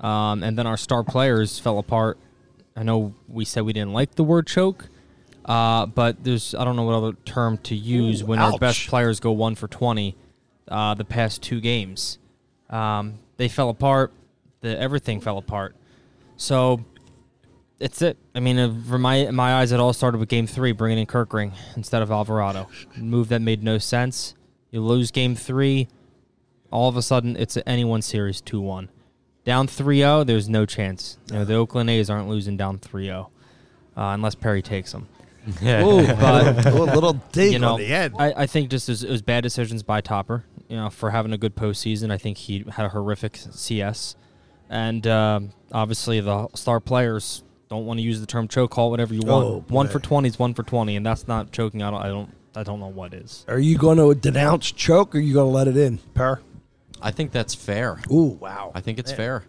[0.00, 2.18] um, and then our star players fell apart.
[2.76, 4.88] I know we said we didn't like the word choke,
[5.44, 9.20] uh, but there's I don't know what other term to use when our best players
[9.20, 10.16] go one for twenty
[10.68, 12.18] uh, the past two games.
[12.68, 14.12] Um, they fell apart.
[14.60, 15.76] The everything fell apart.
[16.36, 16.84] So
[17.80, 18.16] it's it.
[18.34, 20.98] I mean, uh, for my in my eyes, it all started with Game Three, bringing
[20.98, 22.68] in Kerkering instead of Alvarado.
[22.96, 24.34] Move that made no sense.
[24.70, 25.88] You lose Game Three,
[26.70, 28.90] all of a sudden it's a anyone series two one.
[29.44, 31.18] Down 3-0, there's no chance.
[31.30, 33.28] You know, the Oakland A's aren't losing down 3-0 uh,
[33.94, 35.06] unless Perry takes them.
[35.62, 38.14] Ooh, But- a little dig you know, on the end.
[38.18, 40.46] I, I think just was, it was bad decisions by Topper.
[40.70, 44.16] You know, for having a good postseason, I think he had a horrific CS,
[44.70, 48.70] and um, obviously the star players don't want to use the term choke.
[48.70, 49.46] Call whatever you want.
[49.46, 51.82] Oh, one for twenty is one for twenty, and that's not choking.
[51.82, 52.00] I don't.
[52.02, 52.30] I don't.
[52.56, 53.44] I don't know what is.
[53.48, 56.40] Are you going to denounce choke or are you going to let it in, Per?
[57.02, 57.98] I think that's fair.
[58.12, 58.70] Ooh, wow.
[58.76, 59.16] I think it's Man.
[59.16, 59.44] fair.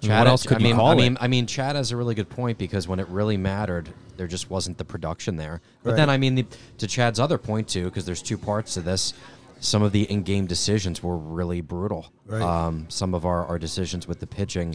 [0.00, 0.96] mean, what else could I you mean, call I it?
[0.96, 4.26] mean, I mean, Chad has a really good point because when it really mattered, there
[4.26, 5.60] just wasn't the production there.
[5.82, 5.96] But Right.
[5.96, 6.46] then, I mean, the,
[6.78, 9.12] to Chad's other point too, because there's two parts to this.
[9.60, 12.10] Some of the in-game decisions were really brutal.
[12.26, 12.40] Right.
[12.40, 14.74] Um, some of our, our decisions with the pitching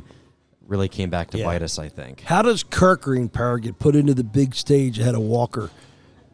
[0.67, 1.45] really came back to Yeah.
[1.45, 1.79] bite us.
[1.79, 2.21] I think.
[2.21, 5.69] How does Kerkering Power get put into the big stage ahead of Walker?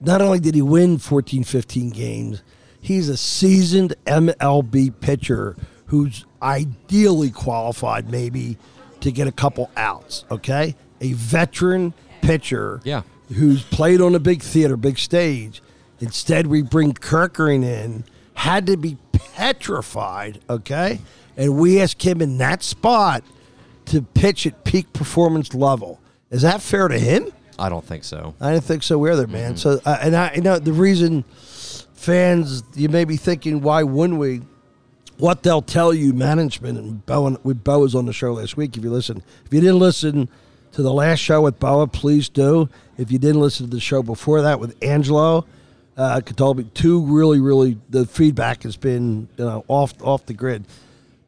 [0.02, 2.42] Not only did he win 14, 15 games,
[2.82, 5.56] he's a seasoned MLB pitcher
[5.88, 8.58] who's ideally qualified maybe
[9.00, 10.76] to get a couple outs, okay?
[11.00, 13.04] A veteran pitcher Yeah.
[13.34, 15.62] who's played on a big theater, big stage.
[16.00, 18.04] Instead, we bring Kerkering in,
[18.34, 21.00] had to be petrified, okay?
[21.38, 23.24] And we ask him in that spot
[23.86, 26.00] to pitch at peak performance level.
[26.30, 27.32] Is that fair to him?
[27.60, 28.34] I don't think so.
[28.42, 29.58] I didn't think so either, man.
[29.58, 31.24] So, uh, and I, you know, the reason
[31.94, 34.42] fans, you may be thinking, why wouldn't we?
[35.18, 38.76] What they'll tell you, management and Bo, with Bo was on the show last week.
[38.76, 40.28] If you listen, if you didn't listen
[40.72, 42.68] to the last show with Boa, please do.
[42.98, 45.46] If you didn't listen to the show before that with Angelo,
[45.96, 50.66] uh, Catalbi, two really, really, the feedback has been you know off off the grid.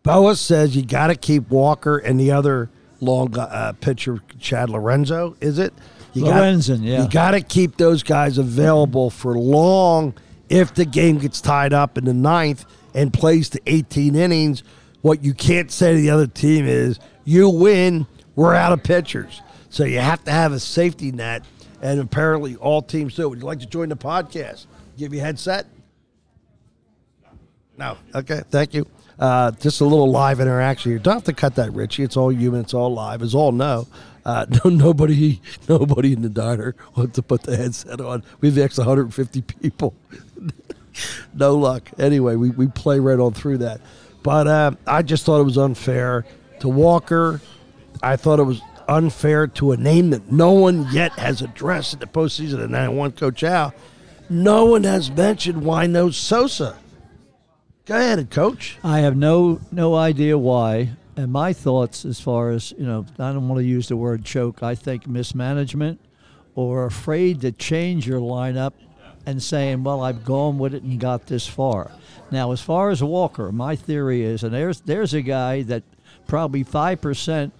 [0.05, 2.69] Boa says you got to keep Walker and the other
[3.01, 5.35] long uh, pitcher, Chad Lorenzo.
[5.41, 5.73] Is it?
[6.13, 7.03] You got- Lorenzen, yeah.
[7.03, 10.13] You got to keep those guys available for long
[10.47, 14.63] if the game gets tied up in the ninth and plays to 18 innings.
[15.01, 19.41] What you can't say to the other team is, you win, we're out of pitchers.
[19.69, 21.43] So you have to have a safety net,
[21.81, 23.27] and apparently all teams do.
[23.27, 24.67] Would you like to join the podcast?
[24.97, 25.65] Give you a headset?
[27.77, 27.97] No.
[28.13, 28.41] Okay.
[28.49, 28.87] Thank you.
[29.19, 30.99] Uh, just a little live interaction here.
[30.99, 32.03] Don't have to cut that, Richie.
[32.03, 32.61] It's all human.
[32.61, 33.21] It's all live.
[33.21, 33.87] It's all no.
[34.25, 38.23] Uh, no, nobody, nobody in the diner wants to put the headset on.
[38.41, 39.95] We've asked 150 people.
[41.33, 41.89] no luck.
[41.97, 43.81] Anyway, we, we play right on through that.
[44.23, 46.25] But uh, I just thought it was unfair
[46.59, 47.41] to Walker.
[48.01, 51.99] I thought it was unfair to a name that no one yet has addressed in
[51.99, 52.63] the postseason.
[52.63, 53.73] And I want Coach Al.
[54.29, 56.77] No one has mentioned why no Sosa.
[57.85, 58.79] Go ahead, Coach.
[58.83, 60.89] I have no no idea why.
[61.15, 64.25] And my thoughts, as far as you know, I don't want to use the word
[64.25, 64.63] choke.
[64.63, 65.99] I think mismanagement,
[66.55, 68.73] or afraid to change your lineup,
[69.27, 71.91] and saying, "Well, I've gone with it and got this far."
[72.31, 75.83] Now, as far as Walker, my theory is, and there's there's a guy that
[76.25, 77.53] probably five percent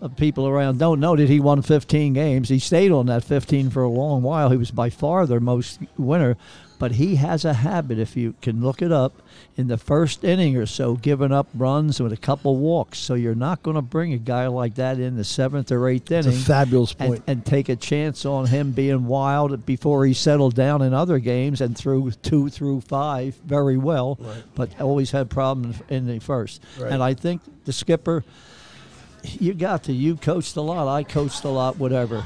[0.00, 2.48] of people around don't know that he won 15 games.
[2.48, 4.48] He stayed on that 15 for a long while.
[4.48, 6.36] He was by far their most winner.
[6.78, 9.20] But he has a habit, if you can look it up,
[9.56, 12.98] in the first inning or so, giving up runs with a couple walks.
[12.98, 16.10] So you're not going to bring a guy like that in the seventh or eighth
[16.12, 17.24] a inning fabulous and, point.
[17.26, 21.60] and take a chance on him being wild before he settled down in other games
[21.60, 24.18] and threw two through five very well,
[24.54, 26.62] but always had problems in the first.
[26.78, 26.92] Right.
[26.92, 28.24] And I think the skipper,
[29.24, 29.92] you got to.
[29.92, 30.86] You coached a lot.
[30.88, 31.76] I coached a lot.
[31.76, 32.24] Whatever.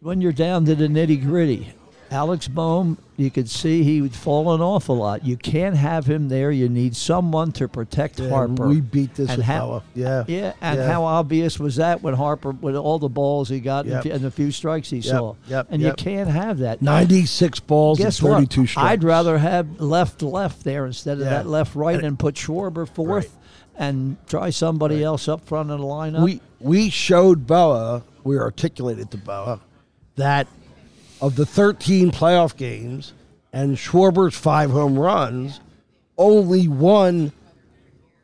[0.00, 1.72] When you're down to the nitty gritty,
[2.14, 5.24] Alec Bohm, you could see he was falling off a lot.
[5.26, 6.52] You can't have him there.
[6.52, 8.68] You need someone to protect Yeah, Harper.
[8.68, 9.82] we beat this and with how, Boa.
[9.96, 10.24] Yeah.
[10.28, 10.86] yeah, and Yeah.
[10.92, 14.04] how obvious was that when Harper, with all the balls he got Yep.
[14.06, 15.98] and, the few strikes he Yep, saw, yep, and yep.
[15.98, 16.80] you can't have that.
[16.82, 18.70] 96 balls Guess and 32 what?
[18.70, 18.88] strikes.
[18.90, 21.30] I'd rather have left left there instead of Yeah.
[21.30, 23.36] that left right And- and, put Schwarber fourth
[23.76, 26.22] and try somebody else up front in the lineup.
[26.22, 29.58] we we showed Boa, we articulated to Boa
[30.16, 30.46] that
[31.24, 33.14] of the 13 playoff games
[33.50, 35.58] and Schwarber's five home runs,
[36.18, 37.32] only one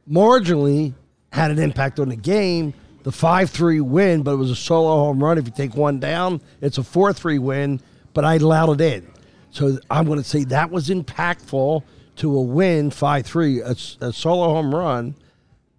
[0.06, 0.92] marginally
[1.32, 2.74] had an impact on the game.
[3.02, 5.38] The 5 3 win, but it was a solo home run.
[5.38, 7.80] If you take one down, it's a 4 3 win,
[8.12, 9.10] but I allowed it in.
[9.50, 11.82] So I'm going to say that was impactful
[12.16, 13.74] to a win 5 3, A
[14.12, 15.14] solo home run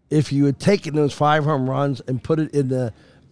[0.10, 2.92] if you had taken those five home runs and put it in the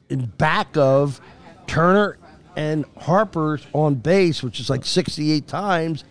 [0.10, 1.20] in back of
[1.66, 2.20] Turner
[2.60, 6.04] and Harper's on base, which is like 68 times,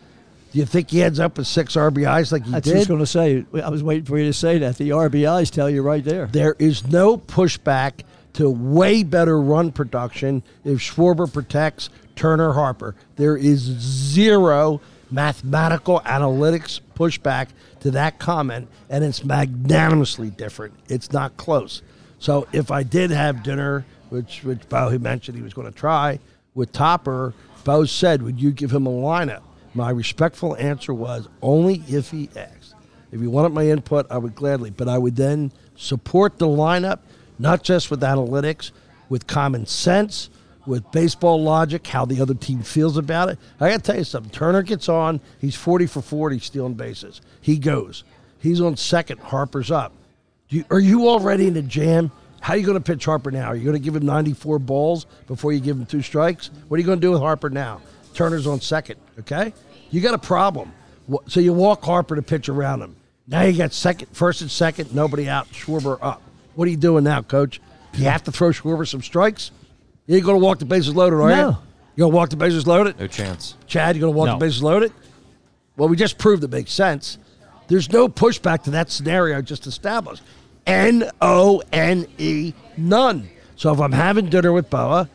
[0.51, 2.87] do you think he ends up with six RBIs like he That's what I was
[2.87, 3.45] going to say.
[3.63, 4.79] I was waiting for you to say that.
[4.79, 6.27] The RBIs tell you right there.
[6.29, 8.01] There is no pushback
[8.33, 12.95] to way better run production if Schwarber protects Turner Harper.
[13.17, 14.81] There is zero
[15.11, 17.49] mathematical analytics pushback
[17.81, 20.73] to that comment, and it's magnanimously different.
[20.89, 21.83] It's not close.
[22.19, 25.79] So if I did have dinner, which which Bo he mentioned he was going to
[25.79, 26.19] try
[26.59, 27.33] with Topper,
[27.65, 29.43] Bo said, "Would you give him a lineup?"
[29.75, 32.75] My respectful answer was only if he asked.
[33.13, 36.99] If you wanted my input, I would gladly, but I would then support the lineup,
[37.39, 38.73] not just with analytics,
[39.09, 40.31] with common sense,
[40.67, 43.39] with baseball logic, how the other team feels about it.
[43.61, 44.31] I got to tell you something.
[44.31, 47.21] Turner gets on, he's 40 for 40 stealing bases.
[47.41, 48.05] He goes.
[48.41, 49.93] He's on second, Harper's up.
[50.49, 52.11] You, are you already in the jam?
[52.41, 53.47] How are you going to pitch Harper now?
[53.49, 56.51] Are you going to give him 94 balls before you give him two strikes?
[56.69, 57.81] What are you going to do with Harper now?
[58.15, 59.53] Turner's on second, okay?
[59.91, 60.73] You got a problem.
[61.27, 62.97] So you walk Harper to pitch around him.
[63.27, 66.23] Now you got second, first and second, nobody out, Schwarber up.
[66.55, 67.61] What are you doing now, coach?
[67.95, 69.51] You have to throw Schwarber some strikes?
[70.07, 71.37] You ain't going to walk the bases loaded, are you?
[71.37, 71.59] No.
[71.97, 72.99] You going to walk the bases loaded?
[72.99, 73.57] No chance.
[73.67, 74.33] Chad, you going to walk No.
[74.35, 74.93] the bases loaded?
[75.77, 77.19] Well, we just proved it makes sense.
[77.69, 80.23] There's no pushback to that scenario I just established.
[80.69, 83.29] N O N E, none.
[83.57, 85.09] So if I'm having dinner with Boa,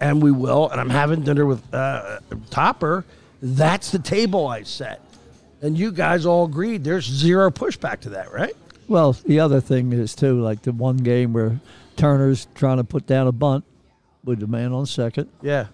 [0.00, 2.18] and we will, and I'm having dinner with uh,
[2.50, 3.04] Topper,
[3.40, 5.00] that's the table I set.
[5.62, 8.54] And you guys all agreed there's zero pushback to that, right?
[8.88, 11.60] Well, the other thing is too, like the one game where
[11.96, 13.64] Turner's trying to put down a bunt,
[14.24, 15.66] with the man on second, Yeah.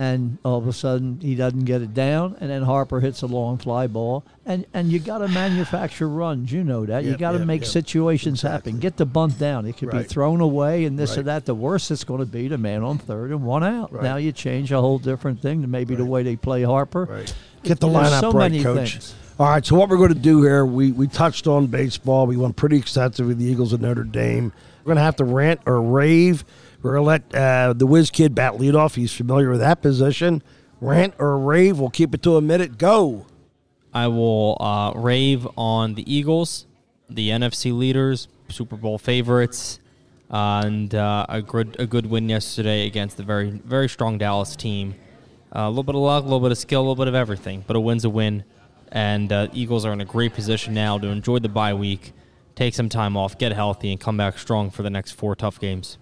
[0.00, 3.26] And all of a sudden he doesn't get it down, and then Harper hits a
[3.26, 6.52] long fly ball, and and you got to manufacture runs.
[6.52, 7.70] You know that you Yep, got to yep, make yep.
[7.70, 8.78] situations happen.
[8.78, 9.66] Get the bunt down.
[9.66, 11.18] It could be thrown away, and this Right.
[11.18, 11.44] or that.
[11.46, 13.92] The worst it's going to be the man on third and one out.
[13.92, 14.02] Right.
[14.04, 17.04] Now you change a whole different thing to maybe the way they play Harper.
[17.04, 17.34] Right.
[17.64, 18.92] Get the There's lineup so right, many coach.
[18.92, 19.14] things.
[19.40, 22.26] All right, so what we're going to do here, we, we touched on baseball.
[22.26, 24.52] We went pretty extensively with the Eagles of Notre Dame.
[24.82, 26.44] We're going to have to rant or rave.
[26.82, 28.94] We're going to let uh, the whiz kid bat lead off.
[28.94, 30.42] He's familiar with that position.
[30.80, 31.78] Rant or rave.
[31.78, 32.78] We'll keep it to a minute.
[32.78, 33.26] Go.
[33.92, 36.66] I will uh, rave on the Eagles,
[37.08, 39.80] the NFC leaders, Super Bowl favorites,
[40.30, 44.94] and uh, a good a good win yesterday against the very very strong Dallas team.
[45.54, 47.14] Uh, a little bit of luck, a little bit of skill, a little bit of
[47.14, 48.44] everything, but a win's a win.
[48.92, 52.12] And uh, Eagles are in a great position now to enjoy the bye week,
[52.54, 55.58] take some time off, get healthy, and come back strong for the next four tough
[55.58, 55.98] games.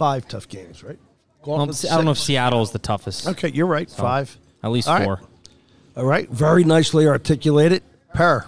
[0.00, 0.98] Five tough games, right?
[1.44, 2.18] Well, I don't know if.
[2.18, 3.28] Seattle is the toughest.
[3.28, 3.90] Okay, you're right.
[3.90, 4.34] Five.
[4.62, 5.04] At least All right.
[5.04, 5.20] four.
[5.94, 6.26] All right.
[6.30, 7.82] Very nicely articulated.
[8.14, 8.46] Per.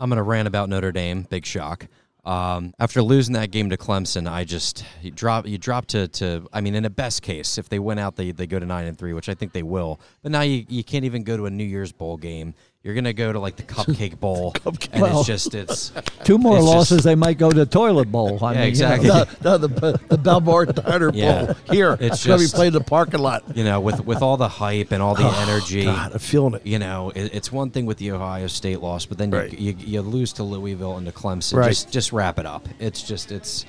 [0.00, 1.22] I'm going to rant about Notre Dame.
[1.22, 1.86] Big shock.
[2.24, 6.48] Um, after losing that game to Clemson, I just you drop you drop to, to
[6.52, 8.88] I mean, in a best case, if they win out, they, they go to nine
[8.88, 10.00] and three, which I think they will.
[10.24, 12.54] But now you, you can't even go to a New Year's bowl game.
[12.88, 15.92] You're gonna go to like the Cupcake Bowl, and Well- it's just it's
[16.24, 18.42] Two more It's just- losses, they might go to the toilet bowl.
[18.42, 19.08] I Yeah, mean, you exactly.
[19.08, 19.24] know.
[19.44, 19.68] No, no, the,
[20.08, 21.44] the Bellmawr Diner Yeah.
[21.44, 21.54] Bowl.
[21.70, 21.98] Here.
[22.00, 23.44] It's to be played in the parking lot.
[23.54, 25.82] you know with with all the hype and all the energy.
[25.86, 26.66] Oh, God, I'm feeling it.
[26.66, 29.52] You know, it, it's one thing with the Ohio State loss, but then Right.
[29.52, 31.58] you, you you lose to Louisville and to Clemson.
[31.58, 31.68] Right.
[31.68, 32.66] Just just wrap it up.
[32.78, 33.66] It's just it's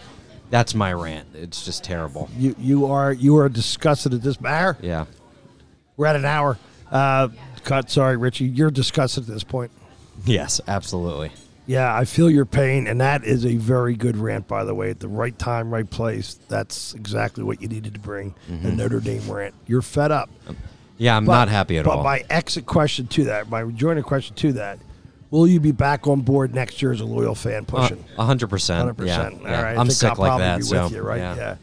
[0.49, 1.27] that's my rant.
[1.35, 2.29] It's just terrible.
[2.37, 4.77] You you are you are disgusted at this matter.
[4.81, 5.07] Yeah.
[5.97, 6.57] We're at an hour.
[6.89, 7.27] Uh,
[7.59, 7.89] cut.
[7.89, 8.45] Sorry, Richie.
[8.45, 9.71] You're disgusted at this point.
[10.25, 11.31] Yes, absolutely.
[11.65, 14.89] Yeah, I feel your pain, and that is a very good rant, by the way.
[14.89, 16.39] At the right time, right place.
[16.47, 18.33] That's exactly what you needed to bring.
[18.47, 18.75] The mm-hmm.
[18.75, 19.53] Notre Dame rant.
[19.67, 20.31] You're fed up.
[20.97, 21.97] Yeah, I'm But- not happy at but all.
[21.97, 24.79] But my exit question to that, my rejoining question to that,
[25.29, 28.03] will you be back on board next year as a loyal fan uh, pushing?
[28.17, 28.79] A hundred percent.
[28.79, 29.41] Hundred percent.
[29.41, 29.77] Yeah, All right.
[29.77, 30.57] I I'm sick I'll like that.
[30.57, 31.19] Be so with you, right?
[31.19, 31.55] yeah.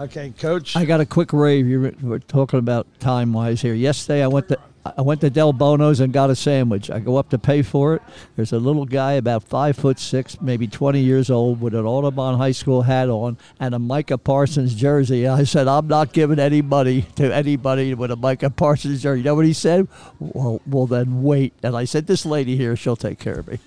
[0.00, 0.76] Okay, Coach.
[0.76, 1.66] I got a quick rave.
[1.66, 3.74] You were, we're talking about time wise here.
[3.74, 4.58] Yesterday, I went to
[4.96, 6.90] I went to Del Buono's and got a sandwich.
[6.90, 8.02] I go up to pay for it.
[8.34, 12.38] There's a little guy about five foot six, maybe 20 years old, with an Audubon
[12.38, 15.28] High School hat on and a Micah Parsons jersey.
[15.28, 19.20] I said, I'm not giving any money to anybody with a Micah Parsons jersey.
[19.20, 19.86] You know what he said?
[20.18, 21.52] Well, well then wait.
[21.62, 23.58] And I said, this lady here, she'll take care of me.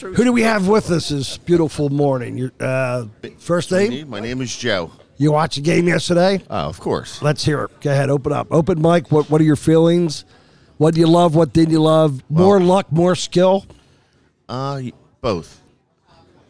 [0.00, 2.38] Who do we have with us this beautiful morning?
[2.38, 3.06] Your uh,
[3.38, 4.08] first name?
[4.08, 4.92] My name is Joe.
[5.20, 6.42] You watched the game yesterday?
[6.48, 7.20] Oh, of course.
[7.20, 7.80] Let's hear it.
[7.82, 8.46] Go ahead, open up.
[8.50, 9.12] Open mic.
[9.12, 10.24] What What are your feelings?
[10.78, 11.34] What do you love?
[11.34, 12.22] What didn't you love?
[12.30, 13.66] More luck, more skill.
[14.48, 14.80] Uh,
[15.20, 15.60] both.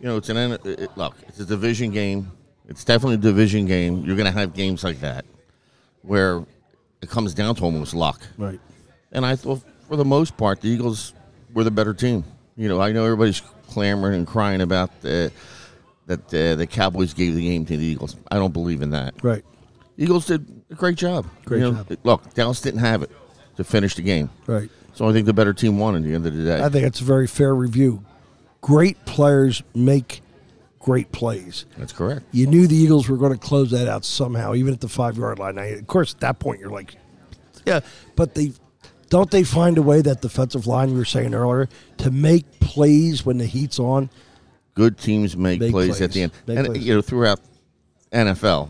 [0.00, 1.16] You know, it's an it, it- look.
[1.26, 2.30] It's a division game.
[2.68, 4.04] It's definitely a division game.
[4.04, 5.24] You're going to have games like that
[6.02, 6.46] where
[7.02, 8.20] it comes down to almost luck.
[8.38, 8.60] Right.
[9.10, 11.12] And I thought, for the most part, the Eagles
[11.52, 12.22] were the better team.
[12.56, 15.30] You know, I know everybody's clamoring and crying about uh,
[16.10, 18.16] that uh, the Cowboys gave the game to the Eagles.
[18.30, 19.14] I don't believe in that.
[19.22, 19.44] Right.
[19.96, 21.26] Eagles did a great job.
[21.44, 21.98] Great You know, job.
[22.04, 23.10] Look, Dallas didn't have it
[23.56, 24.30] to finish the game.
[24.46, 24.68] Right.
[24.94, 26.62] So I think the better team won at the end of the day.
[26.62, 28.04] I think it's a very fair review.
[28.60, 30.20] Great players make
[30.78, 31.66] great plays.
[31.78, 32.24] That's correct.
[32.32, 35.16] You knew the Eagles were going to close that out somehow, even at the five
[35.16, 35.54] yard line.
[35.54, 36.96] Now, of course, at that point, you're like,
[37.66, 37.80] yeah,
[38.16, 38.52] but they
[39.10, 43.24] don't they find a way that defensive line we were saying earlier to make plays
[43.24, 44.10] when the heat's on.
[44.74, 46.00] Good teams make, Make plays, plays.
[46.02, 46.32] at the end.
[46.46, 46.84] Make and plays.
[46.86, 47.40] you know, throughout
[48.12, 48.68] NFL,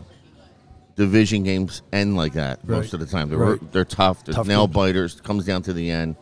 [0.95, 3.29] division games end like that most of the time.
[3.29, 3.71] They're Right.
[3.71, 4.23] they're tough.
[4.25, 4.75] They're Tough nail games.
[4.75, 5.21] biters.
[5.21, 6.15] Comes down to the end.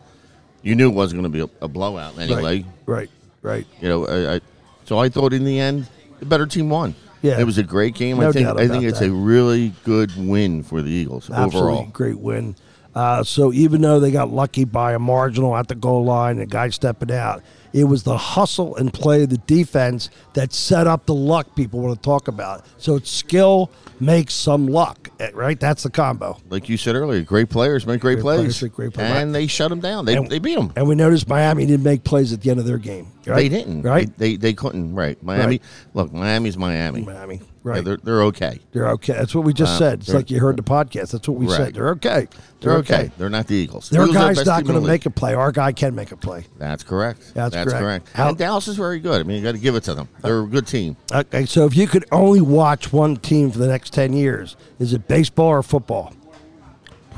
[0.62, 2.42] You knew it wasn't going to be a, a blowout anyway.
[2.60, 2.66] Right.
[2.86, 3.10] Right.
[3.42, 3.66] Right.
[3.80, 4.40] You know, I, I,
[4.84, 5.86] so I thought in the end
[6.18, 6.94] the better team won.
[7.22, 7.38] Yeah.
[7.40, 8.18] it was a great game.
[8.18, 9.08] No I think I think it's that.
[9.10, 11.86] a really good win for the Eagles Absolutely overall.
[11.92, 12.54] great win.
[12.94, 16.46] Uh, so even though they got lucky by a marginal at the goal line, a
[16.46, 17.42] guy stepping out,
[17.72, 21.80] it was the hustle and play of the defense that set up the luck people
[21.80, 22.64] want to talk about.
[22.78, 25.58] So it's skill makes some luck, eh, right?
[25.60, 26.38] That's the combo.
[26.48, 29.10] Like you said earlier, great players make great, Great plays, players make great plays.
[29.10, 30.04] and they shut them down.
[30.06, 30.72] They, And- they beat them.
[30.76, 33.08] And we noticed Miami didn't make plays at the end of their game.
[33.26, 33.36] Right?
[33.36, 33.82] They didn't.
[33.82, 34.08] right?
[34.18, 34.94] They, they they couldn't.
[34.94, 35.22] Right.
[35.22, 35.44] Miami.
[35.44, 35.62] Right.
[35.92, 37.02] Look, Miami's Miami.
[37.02, 37.84] Miami, Yeah, right?
[37.84, 38.58] they're they're okay.
[38.72, 39.12] they're okay.
[39.12, 40.00] That's what we just Uh, said.
[40.00, 41.10] It's like you heard the podcast.
[41.12, 41.56] That's what we Right.
[41.56, 41.74] said.
[41.74, 42.28] They're okay.
[42.62, 43.10] They're okay.
[43.18, 43.90] They're not the Eagles.
[43.90, 45.34] Their Eagles guy's not going to make a play.
[45.34, 46.46] Our guy can make a play.
[46.58, 47.32] That's correct.
[47.34, 47.70] That's correct.
[47.70, 48.08] correct.
[48.14, 49.20] How- and Dallas is very good.
[49.20, 50.08] I mean, you got to give it to them.
[50.22, 50.96] They're a good team.
[51.12, 54.92] Okay, so if you could only watch one team for the next ten years, is
[54.92, 56.12] it baseball or football?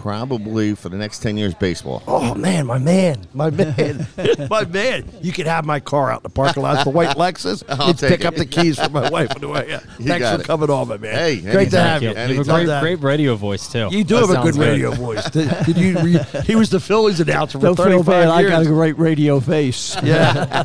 [0.03, 2.03] Probably for the next ten years baseball.
[2.09, 4.07] Oh man, my man, my man,
[4.51, 5.09] my man!
[5.23, 6.75] You can have my car out in the parking lot.
[6.75, 7.63] It's the white Lexus.
[7.69, 8.27] I'll take pick it.
[8.27, 9.79] up the keys for my wife on the way.
[10.01, 10.47] Thanks got for it.
[10.47, 11.15] coming on, my man.
[11.15, 12.09] Hey, great to have you.
[12.11, 13.89] You have a great, great radio voice too.
[13.93, 15.31] You do That have a sounds good radio voice.
[15.31, 15.99] Did, did you?
[16.01, 18.29] Re, he was the Phillies announcer for Don't feel 35 bad.
[18.29, 19.97] I got a great radio face.
[20.03, 20.65] yeah.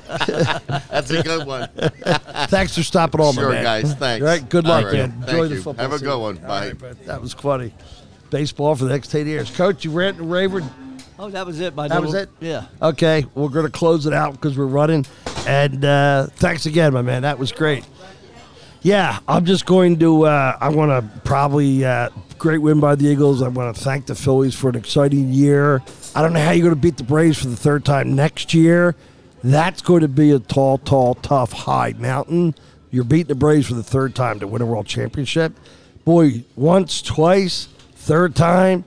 [0.89, 1.69] That's a good one.
[2.47, 3.63] Thanks for stopping on, sure, my man.
[3.63, 3.93] guys.
[3.93, 4.23] Thanks.
[4.23, 4.49] All right.
[4.49, 4.97] Good luck, All right.
[5.09, 5.11] man.
[5.11, 5.49] Thank Enjoy you.
[5.49, 5.89] the football.
[5.89, 6.35] Have a good one.
[6.37, 6.73] Bye.
[7.05, 7.71] that was funny.
[8.29, 9.55] Baseball for the next 10 years.
[9.55, 10.61] Coach, you rant and raver.
[11.19, 11.75] Oh, that was it.
[11.75, 12.29] My That was it?
[12.39, 12.65] Yeah.
[12.81, 15.05] Okay, we're going to close it out because we're running.
[15.47, 17.23] And uh, thanks again, my man.
[17.23, 17.85] That was great.
[18.81, 20.27] Yeah, I'm just going to.
[20.27, 23.41] Uh, I want to probably uh, great win by the Eagles.
[23.41, 25.81] I want to thank the Phillies for an exciting year.
[26.15, 28.53] I don't know how you're going to beat the Braves for the third time next
[28.53, 28.95] year.
[29.43, 32.55] That's going to be a tall, tall, tough, high mountain.
[32.91, 35.53] You're beating the Braves for the third time to win a world championship.
[36.05, 37.67] Boy, once, twice,
[38.07, 38.85] third time.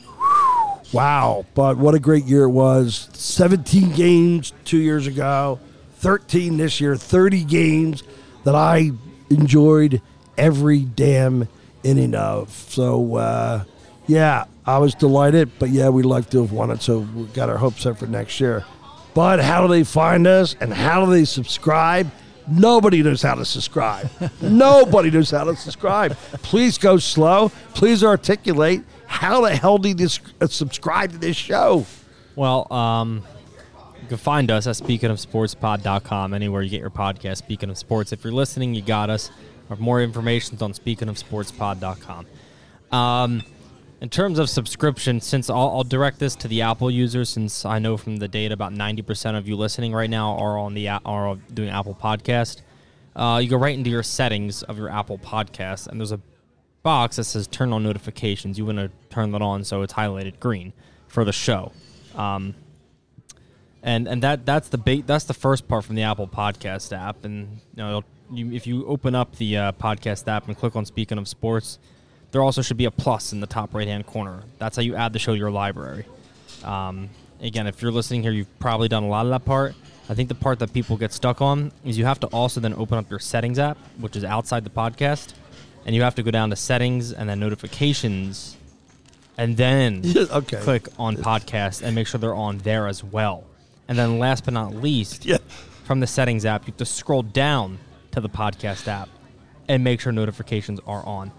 [0.95, 3.11] Wow, but what a great year it was.
[3.13, 5.61] 17 games two years ago,
[5.97, 8.03] 13 this year, 30 games
[8.45, 8.93] that I
[9.29, 10.01] enjoyed
[10.39, 11.49] every damn
[11.83, 12.51] inning of.
[12.51, 13.65] So, uh,
[14.07, 17.51] yeah, I was delighted, but yeah, we'd like to have won it, so we got
[17.51, 18.65] our hopes up for next year.
[19.13, 22.11] But how do they find us and how do they subscribe?
[22.49, 24.11] Nobody knows how to subscribe.
[24.41, 26.17] Nobody knows how to subscribe.
[26.43, 27.51] Please go slow.
[27.75, 28.83] Please articulate.
[29.11, 30.09] How the hell do you
[30.41, 31.85] uh, subscribe to this show?
[32.37, 33.25] Well, um,
[34.01, 38.13] you can find us at speakingofsportspod.com, anywhere you get your podcast, Speaking of Sports.
[38.13, 39.31] If you're listening, you got us.
[39.67, 42.27] For more information is on speakingofsportspod.com.
[42.97, 43.43] Um,
[44.01, 47.81] in terms of subscription, since I'll, I'll direct this to the Apple users, since I
[47.81, 51.37] know from the data about 90% of you listening right now are on the are
[51.53, 52.63] doing Apple Podcast.
[53.17, 56.21] Uh, you go right into your settings of your Apple Podcast, and there's a
[56.83, 58.59] box that says turn on notifications.
[58.59, 60.73] You want to turn that on so it's highlighted green
[61.09, 61.73] for the show.
[62.15, 62.55] Um,
[63.83, 67.25] and and that that's the big that's the first part from the Apple Podcast app.
[67.25, 70.85] And you know, you, if you open up the uh, podcast app and click on
[70.85, 71.79] Speaking of Sports,
[72.31, 74.43] there also should be a plus in the top right hand corner.
[74.59, 76.05] That's how you add the show to your library.
[76.63, 77.11] Um,
[77.41, 79.75] again, if you're listening here, you've probably done a lot of that part.
[80.09, 82.75] I think the part that people get stuck on is you have to also then
[82.75, 85.35] open up your settings app, which is outside the podcast,
[85.87, 88.57] and you have to go down to settings and then notifications,
[89.39, 90.61] and then Okay.
[90.61, 93.45] click on podcast and make sure they're on there as well.
[93.89, 95.39] And then last but not least, Yeah.
[95.85, 97.79] from the settings app, you have to scroll down
[98.13, 99.09] to the podcast app
[99.69, 101.33] and make sure notifications are on.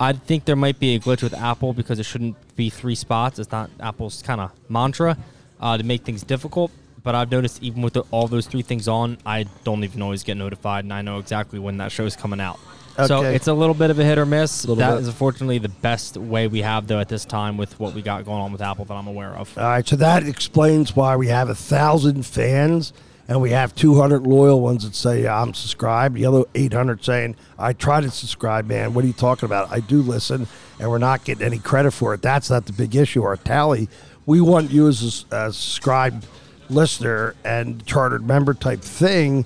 [0.00, 3.38] I think there might be a glitch with Apple because it shouldn't be three spots.
[3.38, 5.16] It's not Apple's kind of mantra
[5.60, 6.70] uh, to make things difficult.
[7.02, 10.22] But I've noticed even with the, all those three things on, I don't even always
[10.22, 12.58] get notified, and I know exactly when that show is coming out.
[13.06, 13.34] So Okay.
[13.36, 14.62] it's a little bit of a hit or miss.
[14.62, 15.06] That is bit.
[15.06, 18.40] unfortunately the best way we have though at this time with what we got going
[18.40, 19.56] on with Apple that I'm aware of.
[19.56, 22.92] All right, so that explains why we have a thousand fans
[23.28, 26.16] and we have 200 loyal ones that say I'm subscribed.
[26.16, 28.94] The other 800 saying I try to subscribe, man.
[28.94, 29.70] What are you talking about?
[29.70, 30.46] I do listen,
[30.80, 32.22] and we're not getting any credit for it.
[32.22, 33.22] That's not the big issue.
[33.22, 33.88] Our tally.
[34.24, 36.26] We want you as a, a subscribed
[36.70, 39.44] listener and chartered member type thing.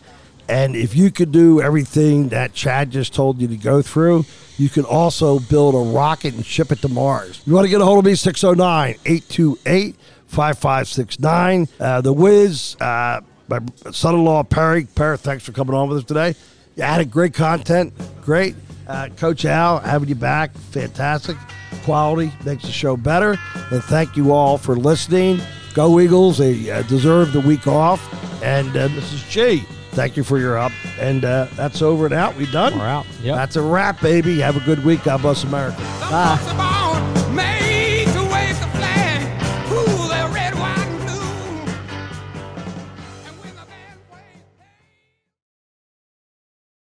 [0.52, 4.26] And if you could do everything that Chad just told you to go through,
[4.58, 7.40] you can also build a rocket and ship it to Mars.
[7.46, 9.96] You want to get a hold of me, 609 828
[10.26, 11.68] 5569.
[11.80, 13.60] Uh, The Wiz, uh, my
[13.92, 14.84] son in law, Perry.
[14.84, 16.34] Perry, thanks for coming on with us today.
[16.76, 17.94] You added great content.
[18.22, 18.54] Great.
[18.86, 20.54] Uh, Coach Al, having you back.
[20.72, 21.38] Fantastic.
[21.84, 23.38] Quality makes the show better.
[23.70, 25.40] And thank you all for listening.
[25.72, 26.36] Go Eagles.
[26.36, 28.02] They uh, deserve the week off.
[28.42, 29.30] And uh, Mrs.
[29.30, 30.72] G, thank you for your help.
[30.98, 32.36] And uh, that's over and out.
[32.36, 32.78] We done?
[32.78, 33.06] We're out.
[33.22, 33.36] Yep.
[33.36, 34.40] That's a wrap, baby.
[34.40, 35.04] Have a good week.
[35.04, 35.78] God bless America.
[36.10, 37.18] Bye.